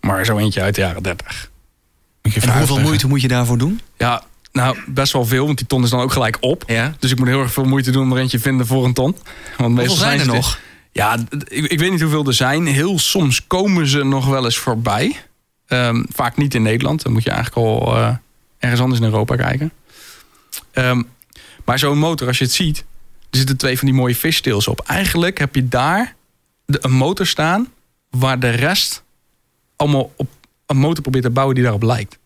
[0.00, 1.50] maar zo eentje uit de jaren 30.
[2.22, 3.80] Moet je En hoeveel moeite moet je daarvoor doen?
[3.96, 4.22] Ja,
[4.54, 6.64] nou best wel veel, want die ton is dan ook gelijk op.
[6.66, 6.94] Ja.
[6.98, 8.92] Dus ik moet heel erg veel moeite doen om er eentje te vinden voor een
[8.92, 9.16] ton.
[9.56, 10.58] Want meestal zijn er nog?
[10.92, 12.66] Ja, ik, ik weet niet hoeveel er zijn.
[12.66, 15.16] Heel soms komen ze nog wel eens voorbij.
[15.66, 17.02] Ehm, vaak niet in Nederland.
[17.02, 18.14] Dan moet je eigenlijk al eh,
[18.58, 19.72] ergens anders in Europa kijken.
[20.72, 21.02] Ehm,
[21.64, 22.78] maar zo'n motor, als je het ziet...
[23.30, 24.80] er zitten twee van die mooie fishtails op.
[24.80, 26.14] Eigenlijk heb je daar
[26.66, 27.68] de, een motor staan...
[28.10, 29.02] waar de rest
[29.76, 30.28] allemaal op
[30.66, 32.18] een motor probeert te bouwen die daarop lijkt.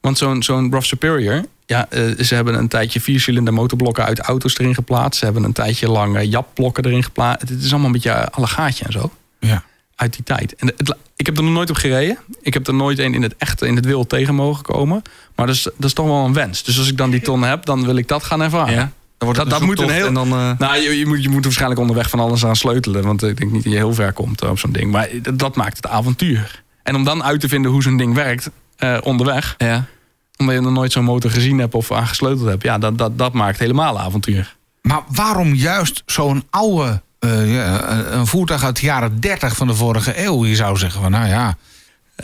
[0.00, 1.44] Want zo'n zo'n Bruff Superior...
[1.66, 5.18] Ja, eh, ze hebben een tijdje viercilinder motorblokken uit auto's erin geplaatst.
[5.18, 7.48] Ze hebben een tijdje lang eh, japblokken erin geplaatst.
[7.48, 9.12] Het is allemaal een beetje alle gaatje en zo.
[9.40, 9.64] Ja.
[9.94, 10.54] Uit die tijd.
[10.54, 12.18] En het, ik heb er nog nooit op gereden.
[12.42, 15.02] Ik heb er nooit een in het echte, in het wild tegen mogen komen.
[15.36, 16.62] Maar dat is, dat is toch wel een wens.
[16.62, 18.74] Dus als ik dan die ton heb, dan wil ik dat gaan ervaren.
[18.74, 18.78] Ja.
[19.18, 21.44] Dan wordt Dat- moet een heel- En dan, eh, Nou, je, je, moet, je moet
[21.44, 23.02] waarschijnlijk onderweg van alles aan sleutelen.
[23.02, 24.90] Want ik denk niet dat je heel ver komt eh, op zo'n ding.
[24.90, 26.62] Maar dat, dat maakt het avontuur.
[26.82, 29.54] En om dan uit te vinden hoe zo'n ding werkt eh, onderweg.
[29.58, 29.84] ja.
[30.36, 32.62] Omdat je nog nooit zo'n motor gezien hebt of aangesleuteld hebt.
[32.62, 34.56] Ja, dat, dat, dat maakt helemaal avontuur.
[34.82, 39.74] Maar waarom juist zo'n oude eh, ja, een voertuig uit de jaren 30 van de
[39.74, 40.44] vorige eeuw?
[40.46, 41.56] Je zou zeggen van nou ja,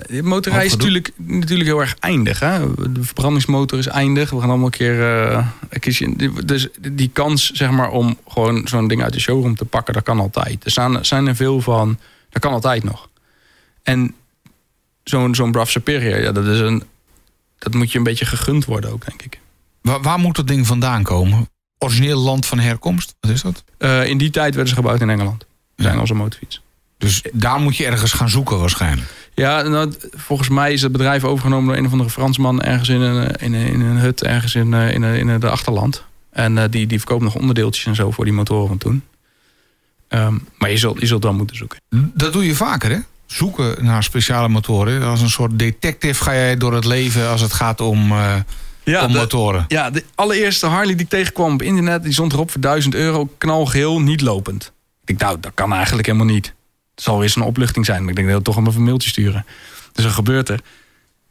[0.08, 2.40] De motorrij is natuurlijk, natuurlijk heel erg eindig.
[2.40, 2.74] Hè?
[2.92, 4.30] De verbrandingsmotor is eindig.
[4.30, 5.46] We gaan allemaal een keer eh,
[5.80, 6.16] kiezen.
[6.16, 9.94] Die- Dus die kans zeg maar, om gewoon zo'n ding uit de showroom te pakken,
[9.94, 10.64] dat kan altijd.
[10.64, 11.98] Er zijn, zijn er veel van,
[12.30, 13.08] dat kan altijd nog.
[13.82, 14.14] En
[15.10, 16.82] zo'n zo'n Brav Superior, ja, dat, is een,
[17.58, 19.40] dat moet je een beetje gegund worden ook, denk ik.
[19.80, 21.48] waar, waar moet dat ding vandaan komen?
[21.78, 23.14] Origineel land van herkomst?
[23.20, 23.64] Wat is dat?
[23.78, 25.46] Eh, in die tijd werden ze gebouwd in Engeland.
[25.76, 26.00] Zijn Ja.
[26.00, 26.62] onze motorfiets.
[26.98, 29.30] Dus daar moet je ergens gaan zoeken waarschijnlijk.
[29.34, 33.00] Ja, nou, volgens mij is het bedrijf overgenomen door een of andere Fransman ergens in
[33.00, 36.04] een, in een, in een hut, ergens in, eh, in, in het achterland.
[36.30, 39.02] En eh, die, die verkoopt nog onderdeeltjes en zo voor die motoren van toen.
[40.08, 41.78] Ehm, maar je zult, je zult dan moeten zoeken.
[42.14, 42.98] Dat doe je vaker hè?
[43.26, 45.02] Zoeken naar speciale motoren.
[45.02, 48.34] Als een soort detective ga jij door het leven als het gaat om, eh,
[48.84, 49.64] om de- motoren.
[49.68, 53.28] Ja, de allereerste Harley die ik tegenkwam op internet, die stond erop voor 1000 euro,
[53.38, 54.64] knalgeel, niet lopend.
[55.00, 56.46] Ik denk, nou, dat kan eigenlijk helemaal niet.
[56.94, 58.78] Het zal weer eens een opluchting zijn, maar ik denk dat ik toch hem even
[58.78, 59.44] een mailtje sturen.
[59.92, 60.60] Dus wat gebeurt er?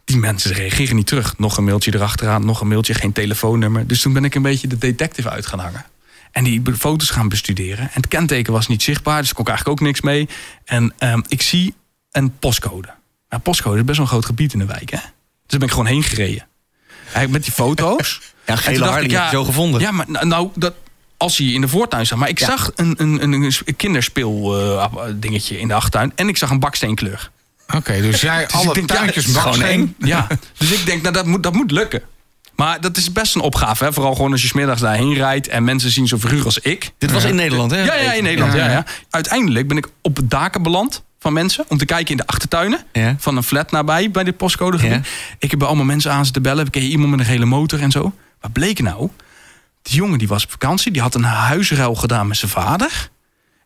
[0.05, 1.37] Die mensen reageren niet terug.
[1.37, 3.87] Nog een mailtje erachteraan, nog een mailtje, geen telefoonnummer.
[3.87, 5.85] Dus toen ben ik een beetje de detective uit gaan hangen.
[6.31, 7.79] En die foto's gaan bestuderen.
[7.83, 10.29] En het kenteken was niet zichtbaar, dus ik kon eigenlijk ook niks mee.
[10.65, 11.73] En ehm, ik zie
[12.15, 12.87] een postcode.
[13.29, 14.97] Nou, postcode is best wel een groot gebied in de wijk, hè?
[14.97, 15.07] Dus
[15.47, 16.47] daar ben ik gewoon heen gereden.
[17.03, 18.19] Eigenlijk met die foto's.
[18.45, 19.81] Ja, En gele Harley ik, heb je zo gevonden.
[19.81, 20.73] Ja, maar nou, nou, dat,
[21.17, 22.17] als hij in de voortuin zag.
[22.17, 22.45] Maar ik Ja.
[22.45, 23.33] zag een, een, een,
[23.65, 26.11] een kinderspeel eh, dingetje in de achtertuin.
[26.15, 27.31] En ik zag een baksteenkleur.
[27.75, 29.95] Oké, dus jij Dus alle ik denk, ja, tuintjes baksteen.
[29.99, 32.01] Ja, dus ik denk, nou, dat, moet, dat moet lukken.
[32.55, 33.83] Maar dat is best een opgave.
[33.83, 33.93] Hè?
[33.93, 35.47] Vooral gewoon als je smiddags daarheen rijdt...
[35.47, 36.91] en mensen zien zo'n figuur als ik.
[36.97, 37.83] Dit was in Nederland, hè?
[37.83, 38.53] Ja, ja, in Nederland.
[38.53, 38.71] Ja, Ja, ja.
[38.71, 38.85] ja.
[39.09, 41.65] Uiteindelijk ben ik op het daken beland van mensen...
[41.67, 43.15] om te kijken in de achtertuinen Ja.
[43.19, 44.11] van een flat nabij...
[44.11, 44.87] bij dit postcode.
[44.87, 45.01] Ja.
[45.39, 46.69] Ik heb bij allemaal mensen aan zitten bellen.
[46.69, 48.13] Ken je iemand met een gele motor en zo?
[48.41, 49.09] Wat bleek nou?
[49.81, 50.91] Die jongen die was op vakantie.
[50.91, 53.09] Die had een huisruil gedaan met zijn vader.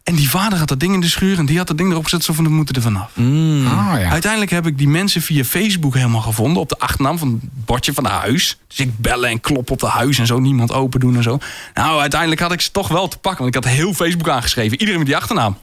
[0.04, 1.38] En die vader had dat ding in de schuur...
[1.38, 2.24] en die had dat ding erop gezet.
[2.24, 3.12] Zo van, we moeten er vanaf.
[3.16, 3.68] Mm.
[3.68, 4.10] Ah, ja.
[4.10, 6.62] Uiteindelijk heb ik die mensen via Facebook helemaal gevonden.
[6.62, 8.58] Op de achternaam van het bordje van de huis.
[8.68, 10.40] Dus ik bellen en klop op de huis en zo.
[10.40, 11.40] Niemand open doen en zo.
[11.74, 13.44] Nou, uiteindelijk had ik ze toch wel te pakken.
[13.44, 14.72] Want ik had heel Facebook aangeschreven.
[14.80, 15.58] Iedereen met die achternaam.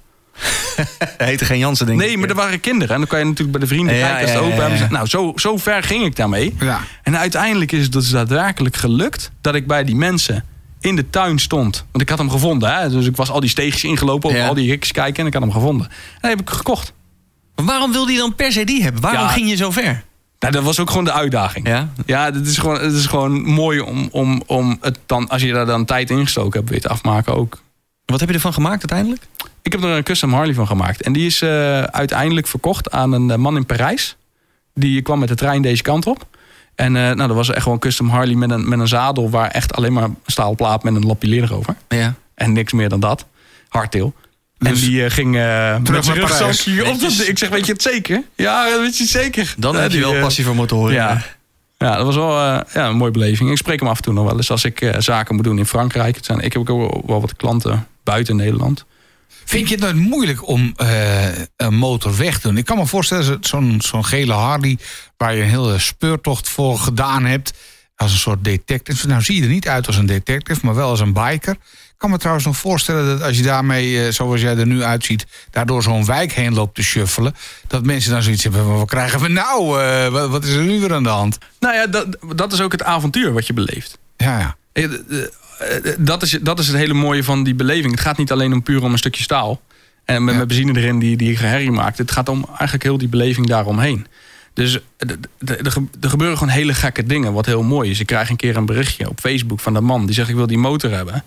[1.17, 2.07] Hij heette geen Jansen, denk ik.
[2.07, 2.95] Nee, maar er waren kinderen.
[2.95, 4.87] En dan kan je natuurlijk bij de vrienden Ja, kijken als ja, ja.
[4.91, 6.55] Nou, zo, zo ver ging ik daarmee.
[6.61, 6.81] Ja.
[7.03, 9.31] En uiteindelijk is het dus daadwerkelijk gelukt...
[9.41, 10.45] dat ik bij die mensen
[10.81, 11.85] in de tuin stond.
[11.91, 12.75] Want ik had hem gevonden.
[12.77, 12.91] Hè?
[12.91, 14.31] Dus ik was al die steegjes ingelopen.
[14.31, 15.21] Over al die riks kijken.
[15.21, 15.87] En ik had hem gevonden.
[15.87, 16.93] En dat heb ik gekocht.
[17.55, 19.03] Maar waarom wilde hij dan per se die hebben?
[19.03, 19.29] Waarom Ja.
[19.29, 20.05] ging je zo ver?
[20.39, 21.69] Nou, dat was ook gewoon de uitdaging.
[21.69, 21.89] Ja?
[22.07, 25.53] Ja, het is gewoon, het is gewoon mooi om, om, om het dan, als je
[25.53, 27.63] daar dan tijd in gestoken hebt, weer te afmaken ook.
[28.05, 29.23] Wat heb je ervan gemaakt uiteindelijk?
[29.67, 31.03] Ik heb er een custom Harley van gemaakt.
[31.03, 34.17] En die is eh, uiteindelijk verkocht aan een eh, man in Parijs.
[34.75, 36.27] Die kwam met de trein deze kant op.
[36.75, 39.31] En eh, nou, dat was echt gewoon een custom Harley met een, met een zadel...
[39.31, 41.77] waar echt alleen maar een staalplaat met een lapje leer over.
[41.89, 42.15] Ja.
[42.35, 43.27] En niks meer dan dat.
[43.69, 44.15] Hardtail.
[44.59, 46.65] En Dus die ging met zijn Parijs.
[46.65, 48.23] rugzakje op Ik zeg, weet je het zeker?
[48.35, 49.55] Ja, weet je het zeker?
[49.59, 50.95] Dan heb je wel passie voor motoren.
[50.95, 51.23] Ja.
[51.79, 53.51] ja, dat was wel ja, een mooie beleving.
[53.51, 55.67] Ik spreek hem af en toe nog wel eens als ik zaken moet doen in
[55.67, 56.17] Frankrijk.
[56.17, 58.85] Het zijn, ik heb ook wel wat klanten buiten Nederland.
[59.45, 61.25] Vind je het nooit moeilijk om eh,
[61.57, 62.57] een motor weg te doen?
[62.57, 64.79] Ik kan me voorstellen, zo- zo'n zo'n gele Harley...
[65.17, 67.53] waar je een hele speurtocht voor gedaan hebt...
[67.97, 69.07] als een soort detective.
[69.07, 71.53] Nou zie je er niet uit als een detective, maar wel als een biker.
[71.53, 74.83] Ik kan me trouwens nog voorstellen dat als je daarmee, eh, zoals jij er nu
[74.83, 75.27] uitziet...
[75.51, 77.35] daardoor zo'n wijk heen loopt te shuffelen...
[77.67, 79.81] dat mensen dan zoiets hebben van, wat krijgen we nou?
[79.83, 81.39] Eh, wat, wat is er nu weer aan de hand?
[81.61, 83.99] Nou ja, dat, dat is ook het avontuur wat je beleeft.
[84.17, 84.57] Ja, ja.
[85.59, 87.91] Eh, Dat is, dat is het hele mooie van die beleving.
[87.93, 89.61] Het gaat niet alleen om puur om een stukje staal.
[90.05, 90.39] En met, Ja.
[90.39, 91.99] met benzine erin die, die herrie maakt.
[91.99, 94.07] Het gaat om eigenlijk heel die beleving daaromheen.
[94.53, 95.11] Dus eh,
[95.65, 97.33] er ge- gebeuren gewoon hele gekke dingen.
[97.33, 98.01] Wat heel mooi is.
[98.01, 100.07] Ik krijg een keer een berichtje op Facebook van een man.
[100.07, 101.25] Die zegt ik wil die motor hebben.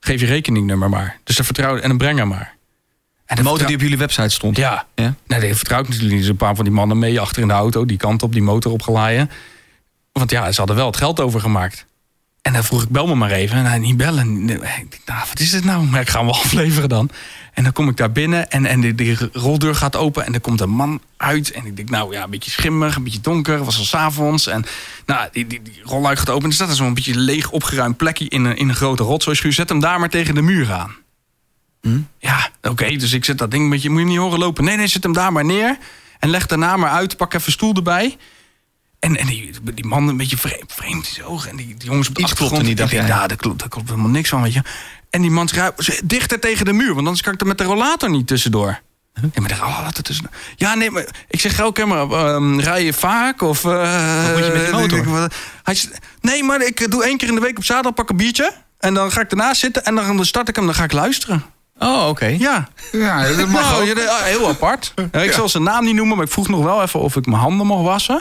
[0.00, 1.16] Geef je rekeningnummer maar.
[1.24, 2.54] Dus dan vertrouw en dan breng hem maar.
[3.26, 4.56] En De motor die op jullie website stond.
[4.56, 4.86] ja.
[4.94, 5.14] Ja?
[5.26, 6.28] Nee, daar vertrouw ik natuurlijk niet.
[6.28, 7.84] Een paar van die mannen mee achter in de auto.
[7.84, 9.30] Die kant op, die motor opgeladen.
[10.12, 11.86] Want ja, ze hadden wel het geld overgemaakt.
[12.42, 13.56] En dan vroeg ik, bel me maar even.
[13.56, 14.48] En hij niet bellen.
[14.50, 15.86] Ik dacht, nou, wat is dit nou?
[15.86, 17.10] Maar ik ga hem wel afleveren dan.
[17.52, 20.24] En dan kom ik daar binnen en, en die, die roldeur gaat open.
[20.24, 21.50] En er komt een man uit.
[21.50, 23.54] En ik denk, nou ja, een beetje schimmig, een beetje donker.
[23.54, 24.46] Het was al 's avonds.
[24.46, 24.64] En
[25.06, 26.42] nou, die, die, die rolluik gaat open.
[26.42, 29.52] En er staat er zo'n beetje leeg opgeruimd plekje in een, in een grote rotzooischuur.
[29.52, 30.94] Zet hem daar maar tegen de muur aan.
[32.18, 34.64] Ja, oké, dus ik zet dat ding met je, moet je niet horen lopen.
[34.64, 35.78] Nee, nee, zet hem daar maar neer.
[36.18, 38.16] En leg daarna maar uit, pak even stoel erbij.
[39.02, 41.50] En, en die, die man een beetje vreemd, vreemd in zijn ogen.
[41.50, 43.06] En die, die jongens op de Iets niet, dacht jij.
[43.06, 44.62] Ja, daar klopt, daar klopt helemaal niks van, weet je.
[45.10, 46.86] En die man schrijft dichter tegen de muur.
[46.94, 48.80] Want anders kan ik er met de rollator niet tussendoor.
[49.14, 50.32] Ja, maar de rollator tussendoor.
[50.56, 53.40] Ja, nee, maar ik zeg, elke maar, ehm, rij je vaak?
[53.42, 53.70] Of, eh,
[54.24, 54.98] Wat moet je met die motor?
[54.98, 57.94] ik- wat- Hij zegt, nee, maar ik doe één keer in de week op zaterdag,
[57.94, 58.52] pak een biertje.
[58.78, 61.44] En dan ga ik ernaast zitten en dan start ik hem, dan ga ik luisteren.
[61.78, 62.26] Oh, oké.
[62.26, 63.96] Ja, Ja, dat mag nou, ook.
[63.98, 64.94] ja, heel apart.
[65.12, 67.26] Ja, ik zal zijn naam niet noemen, maar ik vroeg nog wel even of ik
[67.26, 68.20] mijn handen mocht wassen.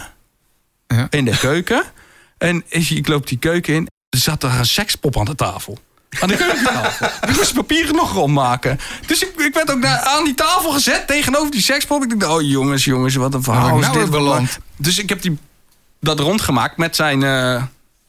[0.96, 1.08] Ja.
[1.10, 1.84] In de keuken.
[2.38, 3.88] En ik loop die keuken in.
[4.10, 5.78] Er zat er een sekspop aan de tafel.
[6.20, 7.08] Aan de keukentafel.
[7.30, 8.80] ik moest papieren nog rondmaken.
[9.08, 12.04] Dus ik, ik werd ook naar, aan die tafel gezet tegenover die sekspop.
[12.04, 14.10] Ik dacht, oh jongens, jongens, wat een verhaal Waar is nou dit.
[14.10, 14.60] beland?
[14.78, 15.38] Dus ik heb die,
[16.00, 17.64] dat rondgemaakt met zijn eh,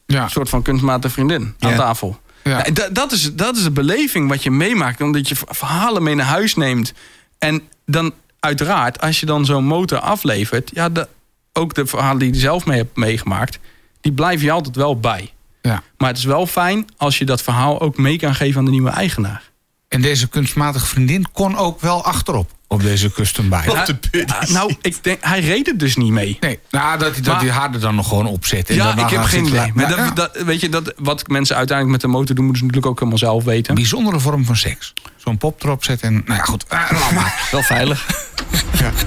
[0.05, 0.27] Ja.
[0.27, 1.77] soort van kunstmatige vriendin aan Ja.
[1.77, 2.19] tafel.
[2.43, 2.57] Ja.
[2.65, 5.01] Ja, da- dat, is, dat is de beleving wat je meemaakt.
[5.01, 6.93] Omdat je verhalen mee naar huis neemt.
[7.39, 10.69] En dan uiteraard, als je dan zo'n motor aflevert...
[10.73, 11.07] Ja, de,
[11.53, 13.59] ook de verhalen die je zelf mee hebt meegemaakt...
[14.01, 15.33] die blijven je altijd wel bij.
[15.61, 15.83] Ja.
[15.97, 18.71] Maar het is wel fijn als je dat verhaal ook mee kan geven aan de
[18.71, 19.51] nieuwe eigenaar.
[19.87, 22.51] En deze kunstmatige vriendin kon ook wel achterop.
[22.73, 23.71] Op deze custom bike.
[23.71, 24.23] Op de.
[24.27, 26.37] Ah, nou, ik denk, hij reed het dus niet mee.
[26.39, 28.69] Nee, nou, dat, dat Maar- die harder dan nog gewoon opzet.
[28.69, 29.71] En Ja, ik heb geen idee.
[29.73, 32.61] Maar Ja, dat, dat, weet je, dat, wat mensen uiteindelijk met de motor doen, moeten
[32.63, 33.69] ze natuurlijk ook helemaal zelf weten.
[33.69, 34.93] Een bijzondere vorm van seks.
[35.17, 36.21] Zo'n pop erop zetten en...
[36.25, 36.65] Nou ja, goed.
[36.67, 37.47] eh, maar.
[37.51, 38.05] Wel veilig.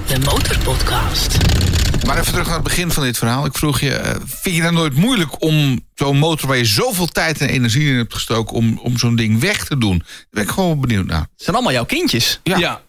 [0.07, 1.37] De Motorpodcast.
[2.05, 3.45] Maar even terug naar het begin van dit verhaal.
[3.45, 6.47] Ik vroeg je, eh, vind je dat nooit moeilijk om zo'n motor...
[6.47, 8.55] waar je zoveel tijd en energie in hebt gestoken...
[8.55, 9.97] om, om zo'n ding weg te doen?
[9.97, 11.19] Daar ben ik gewoon benieuwd naar.
[11.19, 12.39] Het zijn allemaal jouw kindjes.
[12.43, 12.57] Ja.
[12.57, 12.81] Ja.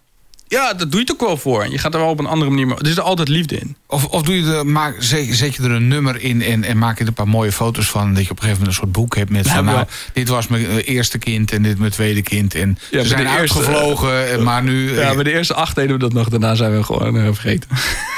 [0.49, 0.75] Ja.
[0.75, 1.69] dat doe je ook wel voor.
[1.71, 2.77] Je gaat er wel op een andere manier mee.
[2.77, 3.77] Er zit er altijd liefde in.
[3.87, 6.97] Of, of doe je de, maak, zet, je er een nummer in en, en maak
[6.97, 8.15] je er een paar mooie foto's van...
[8.15, 9.47] dat je op een gegeven moment een soort boek hebt met...
[9.47, 12.55] Ja, van, maar- nou, dit was mijn eh, eerste kind en dit mijn tweede kind.
[12.55, 14.95] En bij ze zijn de uitgevlogen, eh, maar nu...
[14.95, 16.29] Ja, eh, bij de eerste acht deden we dat nog.
[16.29, 17.69] Daarna zijn we gewoon eh, vergeten.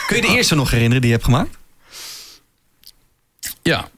[0.07, 1.59] Kun je de eerste nog herinneren die je hebt gemaakt?
[3.63, 3.89] Ja.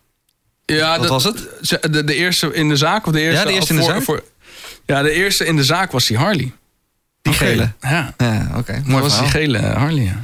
[0.67, 1.49] ja Wat was het?
[1.93, 3.41] De, de eerste in de zaak of de eerste?
[3.41, 4.03] Ja, de eerste in de voor- zaak.
[4.03, 4.25] voor-
[4.87, 6.53] ja, de eerste in de zaak was die Harley.
[7.23, 7.73] Die gele.
[7.81, 8.73] Ja, Ja, oké.
[8.73, 10.03] dat Mooi was die gele Harley.
[10.05, 10.21] Ja.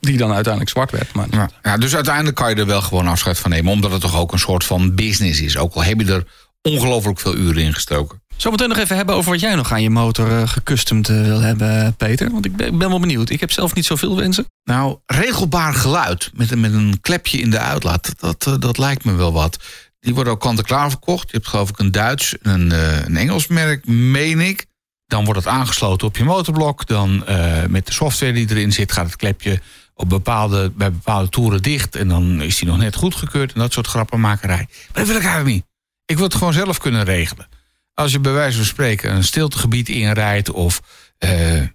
[0.00, 1.12] Die dan uiteindelijk zwart werd.
[1.14, 3.72] Maar Ja, ja, dus uiteindelijk kan je er wel gewoon afscheid van nemen.
[3.72, 5.56] Omdat het toch ook een soort van business is.
[5.56, 6.24] Ook al heb je er
[6.62, 8.22] ongelooflijk veel uren in gestoken.
[8.36, 11.40] Zometeen nog even hebben over wat jij nog aan je motor eh, gecustomd eh, wil
[11.40, 12.30] hebben, Peter.
[12.30, 13.30] Want ik ben, ik ben wel benieuwd.
[13.30, 14.46] Ik heb zelf niet zoveel wensen.
[14.64, 18.12] Nou, regelbaar geluid met, een- met een klepje in de uitlaat.
[18.18, 19.58] Dat, eh, dat lijkt me wel wat.
[20.00, 21.30] Die worden ook kant-en-klaar verkocht.
[21.30, 24.66] Je hebt geloof ik een Duits en een, eh, een Engels merk, meen ik.
[25.14, 26.86] Dan wordt het aangesloten op je motorblok.
[26.86, 29.60] Dan eh, met de software die erin zit gaat het klepje
[29.94, 31.96] op bepaalde, bij bepaalde toeren dicht.
[31.96, 33.52] En dan is die nog net goedgekeurd.
[33.52, 34.56] En dat soort grappenmakerij.
[34.56, 35.64] Maar dat wil ik eigenlijk niet.
[36.04, 37.48] Ik wil het gewoon zelf kunnen regelen.
[37.94, 40.80] Als je bij wijze van spreken een stiltegebied inrijdt of...
[41.18, 41.30] eh,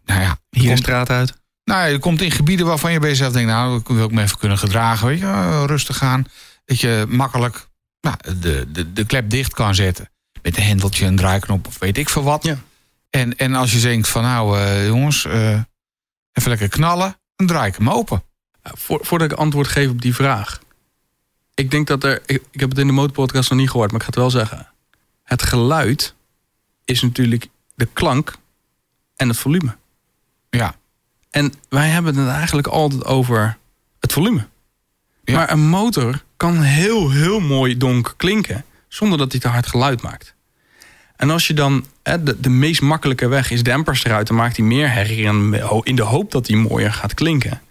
[0.06, 1.34] nou ja, Hier komt- straat uit.
[1.63, 3.49] nou, je komt in gebieden waarvan je bij jezelf denkt...
[3.49, 6.25] nou, ik wil ik me even kunnen gedragen, weet je, rustig aan.
[6.65, 7.67] Dat je makkelijk
[8.02, 10.10] nou, de, de, de klep dicht kan zetten.
[10.41, 12.43] Met een hendeltje, een draaiknop of weet ik veel wat.
[12.43, 12.58] Ja.
[13.10, 15.62] En, en als je denkt van nou, eh, jongens, eh,
[16.34, 17.15] even lekker knallen...
[17.36, 18.24] dan draai ik hem open.
[18.63, 20.60] Voor, voordat ik antwoord geef op die vraag.
[21.54, 22.22] Ik denk dat er.
[22.26, 24.41] Ik, ik heb het in de motorpodcast nog niet gehoord, maar ik ga het wel
[24.41, 24.67] zeggen.
[25.24, 26.15] Het geluid
[26.86, 28.38] is natuurlijk de klank
[29.15, 29.78] en het volume.
[30.50, 30.76] Ja,
[31.30, 33.58] En wij hebben het eigenlijk altijd over
[34.00, 34.48] het volume.
[35.24, 35.36] Ja.
[35.36, 38.65] Maar een motor kan heel, heel mooi donker klinken.
[38.88, 40.36] zonder dat hij te hard geluid maakt.
[41.19, 41.86] En als je dan.
[42.03, 44.27] Hè, de, de meest makkelijke weg is dempers eruit.
[44.27, 45.25] dan maakt hij meer herrie.
[45.84, 47.62] in de hoop dat hij mooier gaat klinken.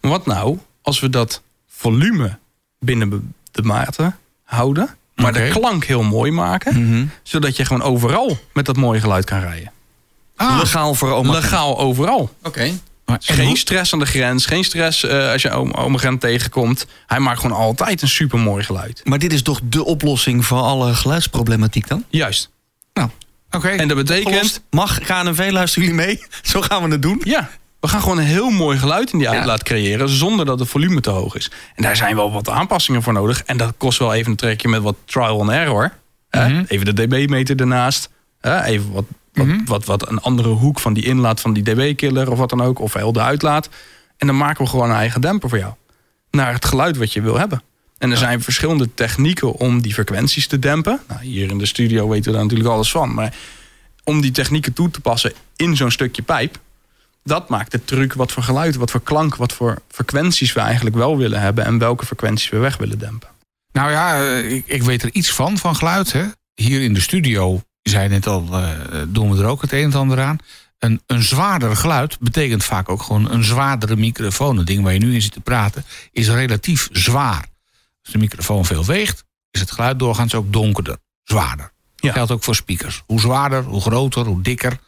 [0.00, 2.38] Maar wat nou als we dat volume
[2.80, 4.88] binnen de maten houden.
[5.14, 6.82] maar de klank heel mooi maken.
[6.88, 7.04] Mhm.
[7.22, 9.72] zodat je gewoon overal met dat mooie geluid kan rijden.
[10.36, 11.32] Ah, Legaal voor oma.
[11.32, 12.34] Legaal overal.
[12.42, 12.72] Oké.
[13.18, 14.46] Geen stress aan de grens.
[14.46, 16.86] Geen stress eh, als je oom Gent tegenkomt.
[17.06, 19.00] Hij maakt gewoon altijd een super mooi geluid.
[19.04, 22.04] Maar dit is toch de oplossing voor alle geluidsproblematiek dan?
[22.08, 22.50] Juist.
[23.50, 24.26] Oké, En dat betekent...
[24.26, 24.60] Opgelost.
[24.70, 26.22] Mag KNV, luisteren jullie mee?
[26.42, 27.20] Zo gaan we het doen.
[27.24, 27.48] Ja,
[27.80, 30.08] we gaan gewoon een heel mooi geluid in die uitlaat creëren...
[30.08, 31.50] zonder dat het volume te hoog is.
[31.74, 33.42] En daar zijn wel wat aanpassingen voor nodig.
[33.44, 35.92] En dat kost wel even een trekje met wat trial and error.
[36.30, 36.64] Mhm.
[36.68, 38.10] Even de dB-meter ernaast.
[38.40, 39.64] Even wat, wat, Mhm.
[39.64, 42.30] wat, wat een andere hoek van die inlaat van die dB-killer...
[42.30, 43.68] of wat dan ook, of heel de uitlaat.
[44.16, 45.72] En dan maken we gewoon een eigen demper voor jou.
[46.30, 47.62] Naar het geluid wat je wil hebben.
[47.98, 51.00] En er zijn verschillende technieken om die frequenties te dempen.
[51.08, 53.14] Nou, hier in de studio weten we daar natuurlijk alles van.
[53.14, 53.34] Maar
[54.04, 56.58] om die technieken toe te passen in zo'n stukje pijp...
[57.24, 59.36] dat maakt het truc wat voor geluid, wat voor klank...
[59.36, 61.64] wat voor frequenties we eigenlijk wel willen hebben...
[61.64, 63.28] en welke frequenties we weg willen dempen.
[63.72, 66.12] Nou ja, eh, ik, ik weet er iets van, van geluid.
[66.12, 66.24] Hè.
[66.54, 68.70] Hier in de studio, zei net al, eh,
[69.08, 70.38] doen we er ook het een en het ander aan.
[70.78, 74.56] Een, een zwaarder geluid betekent vaak ook gewoon een zwaardere microfoon.
[74.56, 77.46] Het ding waar je nu in zit te praten is relatief zwaar.
[78.06, 81.72] Als de microfoon veel weegt, is het geluid doorgaans ook donkerder, zwaarder.
[81.96, 82.12] Ja.
[82.12, 83.02] Geldt ook voor speakers.
[83.06, 84.78] Hoe zwaarder, hoe groter, hoe dikker,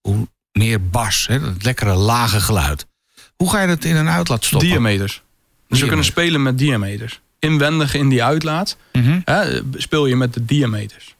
[0.00, 1.26] hoe meer bas.
[1.26, 2.86] Hè, dat lekkere lage geluid.
[3.36, 4.68] Hoe ga je dat in een uitlaat stoppen?
[4.68, 5.22] Diameters.
[5.68, 7.20] Dus we kunnen spelen met diameters.
[7.38, 9.20] Inwendig in die uitlaat Mhm.
[9.24, 11.14] hè, speel je met de diameters.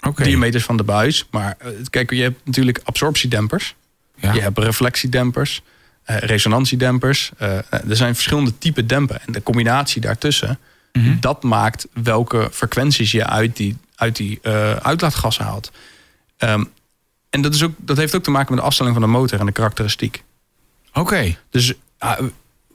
[0.00, 0.22] Oké.
[0.24, 1.26] Diameters van de buis.
[1.30, 3.74] Maar eh, kijk, je hebt natuurlijk absorptiedempers.
[4.16, 4.32] Ja.
[4.32, 5.62] Je hebt reflectiedempers,
[6.04, 7.30] resonantiedempers.
[7.38, 9.20] Eh, er zijn verschillende typen dempen.
[9.26, 10.58] En de combinatie daartussen,
[10.92, 11.16] Mhm.
[11.20, 15.72] dat maakt welke frequenties je uit die, uit die eh, uitlaatgassen haalt.
[16.36, 16.64] Ehm,
[17.30, 19.40] en dat, is ook, dat heeft ook te maken met de afstelling van de motor
[19.40, 20.22] en de karakteristiek.
[20.92, 21.36] Oké.
[21.50, 22.18] Dus ah,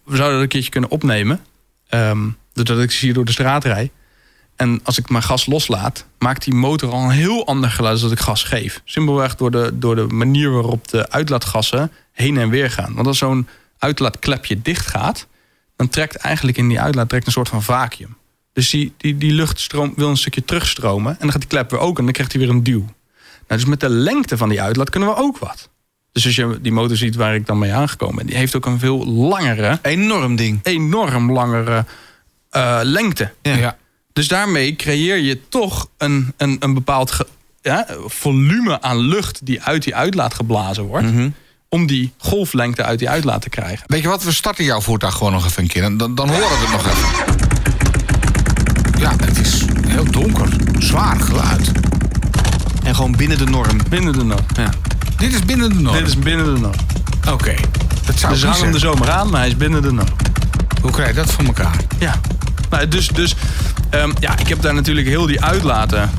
[0.03, 1.39] we zouden dat een keertje kunnen opnemen.
[1.89, 3.91] ehm, doordat ik hier door de straat rijd.
[4.59, 8.09] En als ik mijn gas loslaat, maakt die motor al een heel ander geluid dan
[8.09, 8.81] dat ik gas geef.
[8.85, 12.93] Simpelweg door de, door de manier waarop de uitlaatgassen heen en weer gaan.
[12.93, 13.47] Want als zo'n
[13.77, 15.27] uitlaatklepje dicht gaat,
[15.75, 18.15] dan trekt eigenlijk in die uitlaat trekt een soort van vacuüm.
[18.53, 21.11] Dus die, die, die luchtstroom wil een stukje terugstromen.
[21.11, 22.85] En dan gaat die klep weer open en dan krijgt hij weer een duw.
[23.47, 25.69] Nou, dus met de lengte van die uitlaat kunnen we ook wat.
[26.11, 28.65] Dus als je die motor ziet waar ik dan mee aangekomen ben, die heeft ook
[28.65, 30.59] een veel langere, Enorm ding.
[30.63, 31.85] enorm langere
[32.49, 33.31] eh, lengte.
[33.41, 33.55] Ja.
[33.55, 33.77] Ja.
[34.19, 37.27] Dus daarmee creëer je toch een, een, een bepaald ge-
[37.61, 41.05] ja, volume aan lucht die uit die uitlaat geblazen wordt.
[41.13, 41.29] Mhm.
[41.69, 43.83] Om die golflengte uit die uitlaat te krijgen.
[43.87, 45.83] Weet je wat, we starten jouw voertuig gewoon nog even een keer.
[45.83, 47.37] En dan, dan horen we het nog even.
[48.99, 50.47] Ja, het is heel donker.
[50.79, 51.71] Zwaar geluid.
[52.83, 53.77] En gewoon binnen de norm.
[53.89, 54.45] Binnen de norm.
[54.55, 54.69] Ja.
[55.17, 55.97] Dit is binnen de norm.
[55.97, 56.75] Dit is binnen de norm.
[57.29, 57.55] Oké.
[58.05, 60.15] Dat zou Dus hangen hem de zomer aan, maar hij is binnen de norm.
[60.81, 61.75] Hoe krijg je dat voor elkaar?
[61.99, 62.19] Ja.
[62.69, 63.35] Nou, dus dus
[63.89, 66.09] ehm, ja, ik heb daar natuurlijk heel die uitlaten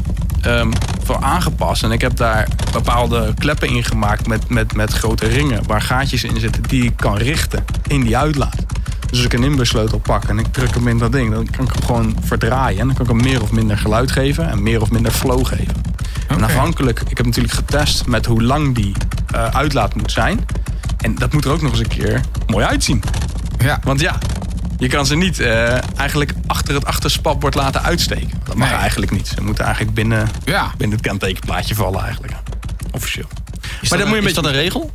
[0.43, 0.71] ehm,
[1.05, 1.83] voor aangepast.
[1.83, 5.67] En ik heb daar bepaalde kleppen in gemaakt met, met, met grote ringen.
[5.67, 8.65] Waar gaatjes in zitten die ik kan richten in die uitlaat.
[9.01, 11.65] Dus als ik een inbussleutel pak en ik druk hem in dat ding, dan kan
[11.65, 12.81] ik hem gewoon verdraaien.
[12.81, 15.47] En dan kan ik hem meer of minder geluid geven en meer of minder flow
[15.47, 15.83] geven.
[16.29, 18.93] En afhankelijk, ik heb natuurlijk getest met hoe lang die
[19.33, 20.47] eh, uitlaat moet zijn.
[21.01, 23.03] En dat moet er ook nog eens een keer mooi uitzien.
[23.59, 23.81] Ja.
[23.85, 24.19] Want ja,
[24.81, 28.31] je kan ze niet eh, eigenlijk achter het achterspatbord laten uitsteken.
[28.45, 28.79] Dat mag Nee.
[28.79, 29.29] eigenlijk niet.
[29.35, 30.73] Ze moeten eigenlijk binnen, Ja.
[30.79, 32.33] binnen het kentekenplaatje vallen eigenlijk.
[32.93, 33.27] Officieel.
[33.81, 34.91] Is Maar dat, dan moet je is dat beetje- een regel?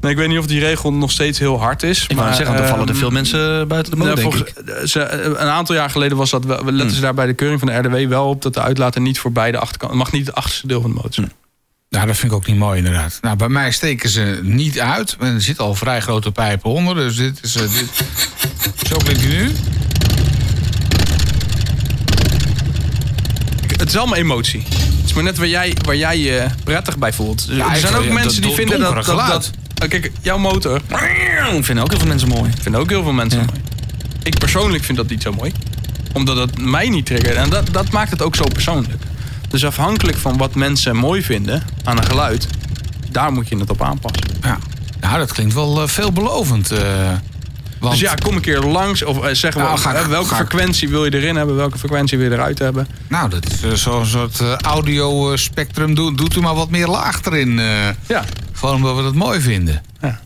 [0.00, 2.02] Nee, ik weet niet of die regel nog steeds heel hard is.
[2.06, 4.52] Ik net zeggen, want er vallen er ehm, veel mensen buiten de nou, volgens-.
[4.64, 4.86] Hmm.
[4.86, 7.34] ze, eh, een aantal jaar geleden was dat wel, we letten ze daar bij de
[7.34, 10.26] keuring van de RDW wel op dat de uitlater niet voorbij de achterkant mag niet
[10.26, 11.32] het achterste deel van de motor zijn.
[11.90, 13.18] Nou, dat vind ik ook niet mooi inderdaad.
[13.22, 15.16] Nou, bij mij steken ze niet uit.
[15.20, 16.94] Er zitten al vrij grote pijpen onder.
[16.94, 17.54] Dus dit is...
[17.56, 17.90] eh, dit...
[18.88, 19.52] Zo klinkt hij nu.
[23.76, 24.62] Het is allemaal emotie.
[24.70, 27.46] Het is maar net waar jij, waar jij je prettig bij voelt.
[27.50, 29.04] Ja, er zijn ook ja, mensen die vinden dat...
[29.04, 29.50] dat,
[29.82, 30.76] Oh, kijk, jouw motor
[31.56, 32.50] Ik vind ook heel veel mensen mooi.
[32.60, 33.44] vinden ook heel veel mensen Ja.
[33.44, 33.60] mooi.
[34.22, 35.52] Ik persoonlijk vind dat niet zo mooi.
[36.12, 37.34] Omdat het mij niet triggert.
[37.36, 39.02] En dat, dat maakt het ook zo persoonlijk.
[39.48, 42.46] Dus afhankelijk van wat mensen mooi vinden aan een geluid...
[43.10, 44.22] daar moet je het op aanpassen.
[44.42, 44.58] Ja.
[45.00, 46.70] Nou, dat klinkt wel eh, veelbelovend.
[46.70, 46.80] eh,
[47.78, 49.02] want, Dus ja, kom een keer langs.
[49.02, 51.56] Of eh, zeg Nou, wel, ga ik- welke ga frequentie wil je erin hebben?
[51.56, 52.88] Welke frequentie wil je eruit hebben?
[53.08, 55.94] Nou, dat is eh, zo'n soort eh, audio spectrum.
[55.94, 57.58] Doe, doet u maar wat meer laag erin.
[57.58, 59.82] eh, Ja, gewoon omdat we dat mooi vinden.
[60.00, 60.20] Ja.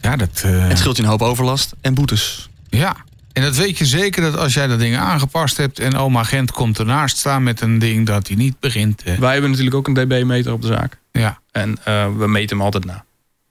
[0.00, 0.42] Ja, dat...
[0.44, 2.48] eh, Het scheelt je een hoop overlast en boetes.
[2.68, 2.96] Ja.
[3.32, 5.78] En dat weet je zeker dat als jij dat ding aangepast hebt...
[5.78, 9.02] en oma Gent komt ernaast staan met een ding dat hij niet begint.
[9.02, 10.98] eh, wij hebben natuurlijk ook een dB-meter op de zaak.
[11.12, 11.38] ja.
[11.52, 13.04] En eh, we meten hem altijd na.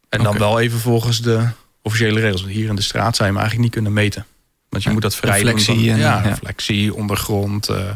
[0.09, 1.47] En dan wel even volgens de
[1.83, 2.41] officiële regels.
[2.41, 4.25] Want Hier in de straat zou je hem eigenlijk niet kunnen meten.
[4.69, 6.29] Want je moet dat vrij doen reflectie van- en, ja, ja.
[6.29, 7.89] reflectie, ondergrond, eh,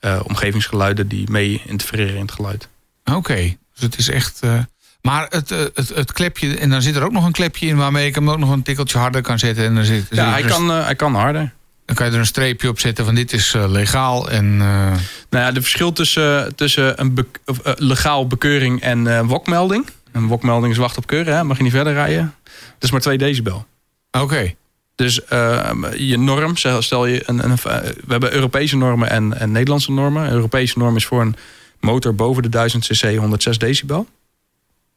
[0.00, 2.68] eh, omgevingsgeluiden die mee interfereren in het geluid.
[3.04, 3.34] Oké,
[3.74, 4.40] dus het is echt.
[4.42, 4.58] eh,
[5.02, 8.06] maar het, het, het klepje, en dan zit er ook nog een klepje in waarmee
[8.06, 9.64] ik hem ook nog een tikkeltje harder kan zetten.
[9.64, 11.52] En dan, zit, Ja, hij kan, hij kan harder.
[11.86, 14.30] dan kan je er een streepje op zetten van dit is legaal.
[14.30, 14.98] En Nou
[15.30, 17.26] ja, de verschil tussen, tussen een be-
[17.76, 19.86] legaal bekeuring en wokmelding.
[20.12, 21.44] Een wokmelding is wacht op keuren, hè?
[21.44, 22.34] mag je niet verder rijden.
[22.44, 23.66] Dat is maar 2 decibel.
[24.10, 24.54] oké,
[24.94, 29.52] Dus eh, je norm, stel je een, een, eh, we hebben Europese normen en, en
[29.52, 30.24] Nederlandse normen.
[30.24, 31.36] Een Europese norm is voor een
[31.80, 34.06] motor boven de 1000 cc 106 decibel.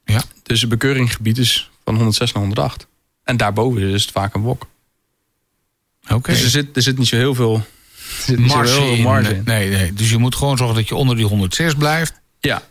[0.06, 0.22] Ja.
[0.44, 2.88] Dus het bekeuringgebied is van 106 naar 108.
[3.24, 4.68] En daarboven is het vaak een wok.
[6.10, 6.32] oké.
[6.32, 7.66] Dus er zit, er zit niet zo heel veel,
[8.38, 9.42] Marge marge in.
[9.46, 12.14] Nee, nee, dus je moet gewoon zorgen dat je onder die 106 blijft.
[12.40, 12.62] Ja,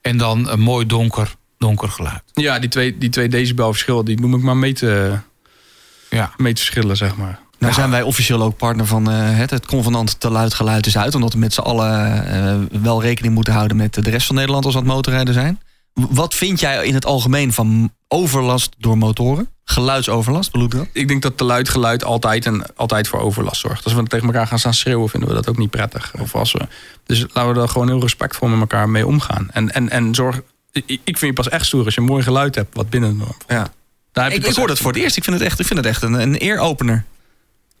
[0.00, 2.22] En dan een mooi donker, donker geluid.
[2.32, 5.24] ja die, twee, die twee decibel verschil, die noem ik maar meten,
[6.10, 7.38] Ja, meetverschillen, zeg maar.
[7.58, 10.98] Nou zijn wij officieel ook partner van eh, het, het convenant te luid geluid is
[10.98, 11.14] uit.
[11.14, 14.64] Omdat we met z'n allen eh, wel rekening moeten houden met de rest van Nederland
[14.64, 15.60] als we aan het motorrijden zijn.
[15.92, 19.48] Wat vind jij in het algemeen van overlast door motoren?
[19.64, 20.86] Geluidsoverlast, bedoel ik dat?
[20.92, 23.84] Ik denk dat te luid geluid altijd, en, altijd voor overlast zorgt.
[23.84, 26.12] Als we tegen elkaar gaan staan schreeuwen, vinden we dat ook niet prettig.
[26.18, 26.68] Of als we,
[27.06, 29.48] dus laten we er gewoon heel respectvol met elkaar mee omgaan.
[29.50, 30.40] En, en, en zorg.
[30.72, 33.10] Ik ik vind je pas echt stoer als je een mooi geluid hebt wat binnen
[33.10, 33.36] de norm.
[33.48, 33.68] Ja.
[34.12, 35.16] Daar heb Ik, ik hoor dat voor het eerst.
[35.16, 37.04] Ik vind het echt, ik vind het echt een, een eeropener.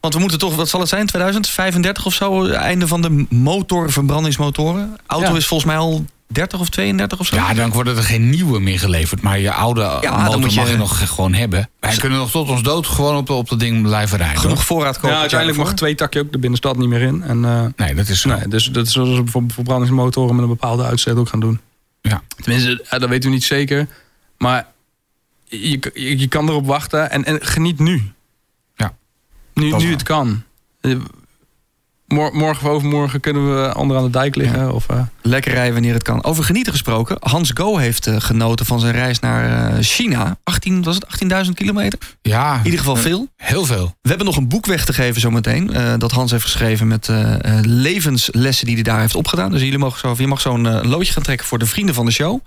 [0.00, 4.96] Want we moeten toch, wat zal het zijn, 2035 of zo, einde van de motorverbrandingsmotoren.
[5.06, 5.36] Auto Ja.
[5.36, 7.36] is volgens mij al 30 of 32 of zo.
[7.36, 9.22] ja, dan worden er geen nieuwe meer geleverd.
[9.22, 11.68] Maar je oude dan motor moet je- mag je nog gewoon hebben.
[11.80, 14.38] Wij kunnen nog tot ons dood gewoon op, de, op dat ding blijven rijden.
[14.40, 15.10] Genoeg voorraad kopen.
[15.10, 17.22] Ja, uiteindelijk mag twee takje ook de binnenstad niet meer in.
[17.22, 18.28] En, eh, Nee, dat is zo.
[18.28, 21.60] nee, dus dat is zoals we voor verbrandingsmotoren met een bepaalde uitzet ook gaan doen.
[22.00, 22.22] Ja.
[22.36, 23.86] Tenminste, dat weten we niet zeker.
[24.38, 24.66] Maar
[25.44, 28.12] je, je, je kan erop wachten en, en geniet nu.
[28.76, 28.96] Ja.
[29.54, 30.42] Nu, nu het kan.
[32.12, 34.74] Mor- morgen of overmorgen kunnen we onderaan de dijk liggen.
[34.74, 36.24] Of, eh, Lekker rijden wanneer het kan.
[36.24, 37.16] Over genieten gesproken.
[37.20, 40.38] Hans Go heeft eh, genoten van zijn reis naar eh, China.
[40.44, 41.06] 18, was het
[41.46, 41.98] 18.000 kilometer?
[42.22, 43.28] Ja, In ieder geval veel.
[43.36, 43.94] heel veel.
[44.02, 45.72] We hebben nog een boek weg te geven zometeen.
[45.72, 49.50] eh dat Hans heeft geschreven met eh, eh, levenslessen die hij daar heeft opgedaan.
[49.50, 52.12] Dus jullie mogen zo, je mag zo'n loodje gaan trekken voor de vrienden van de
[52.12, 52.40] show.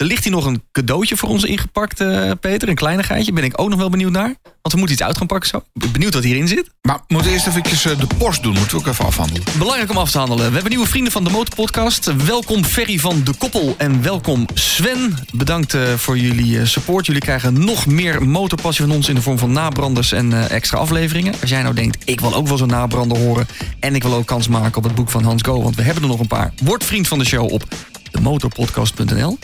[0.00, 2.68] Er ligt hier nog een cadeautje voor ons ingepakt, eh, Peter.
[2.68, 3.32] Een kleinigheidje.
[3.32, 4.34] Ben ik ook nog wel benieuwd naar.
[4.42, 5.56] Want we moeten iets uit gaan pakken zo.
[5.56, 6.70] Ik ben benieuwd wat hierin zit.
[6.82, 8.52] Maar we moeten eerst eventjes eh, de post doen.
[8.52, 9.42] Moeten we ook even afhandelen.
[9.58, 10.46] Belangrijk om af te handelen.
[10.46, 12.24] We hebben nieuwe vrienden van de Motorpodcast.
[12.26, 15.14] Welkom Ferry van de Koppel en welkom Sven.
[15.32, 17.06] Bedankt eh, voor jullie support.
[17.06, 21.34] Jullie krijgen nog meer motorpassie van ons in de vorm van nabranders en extra afleveringen.
[21.40, 23.46] Als jij nou denkt, ik wil ook wel zo'n nabrander horen
[23.80, 26.02] en ik wil ook kans maken op het boek van Hans Go, want we hebben
[26.02, 26.52] er nog een paar.
[26.62, 27.64] Word vriend van de show op
[28.10, 29.38] demotorpodcast.nl.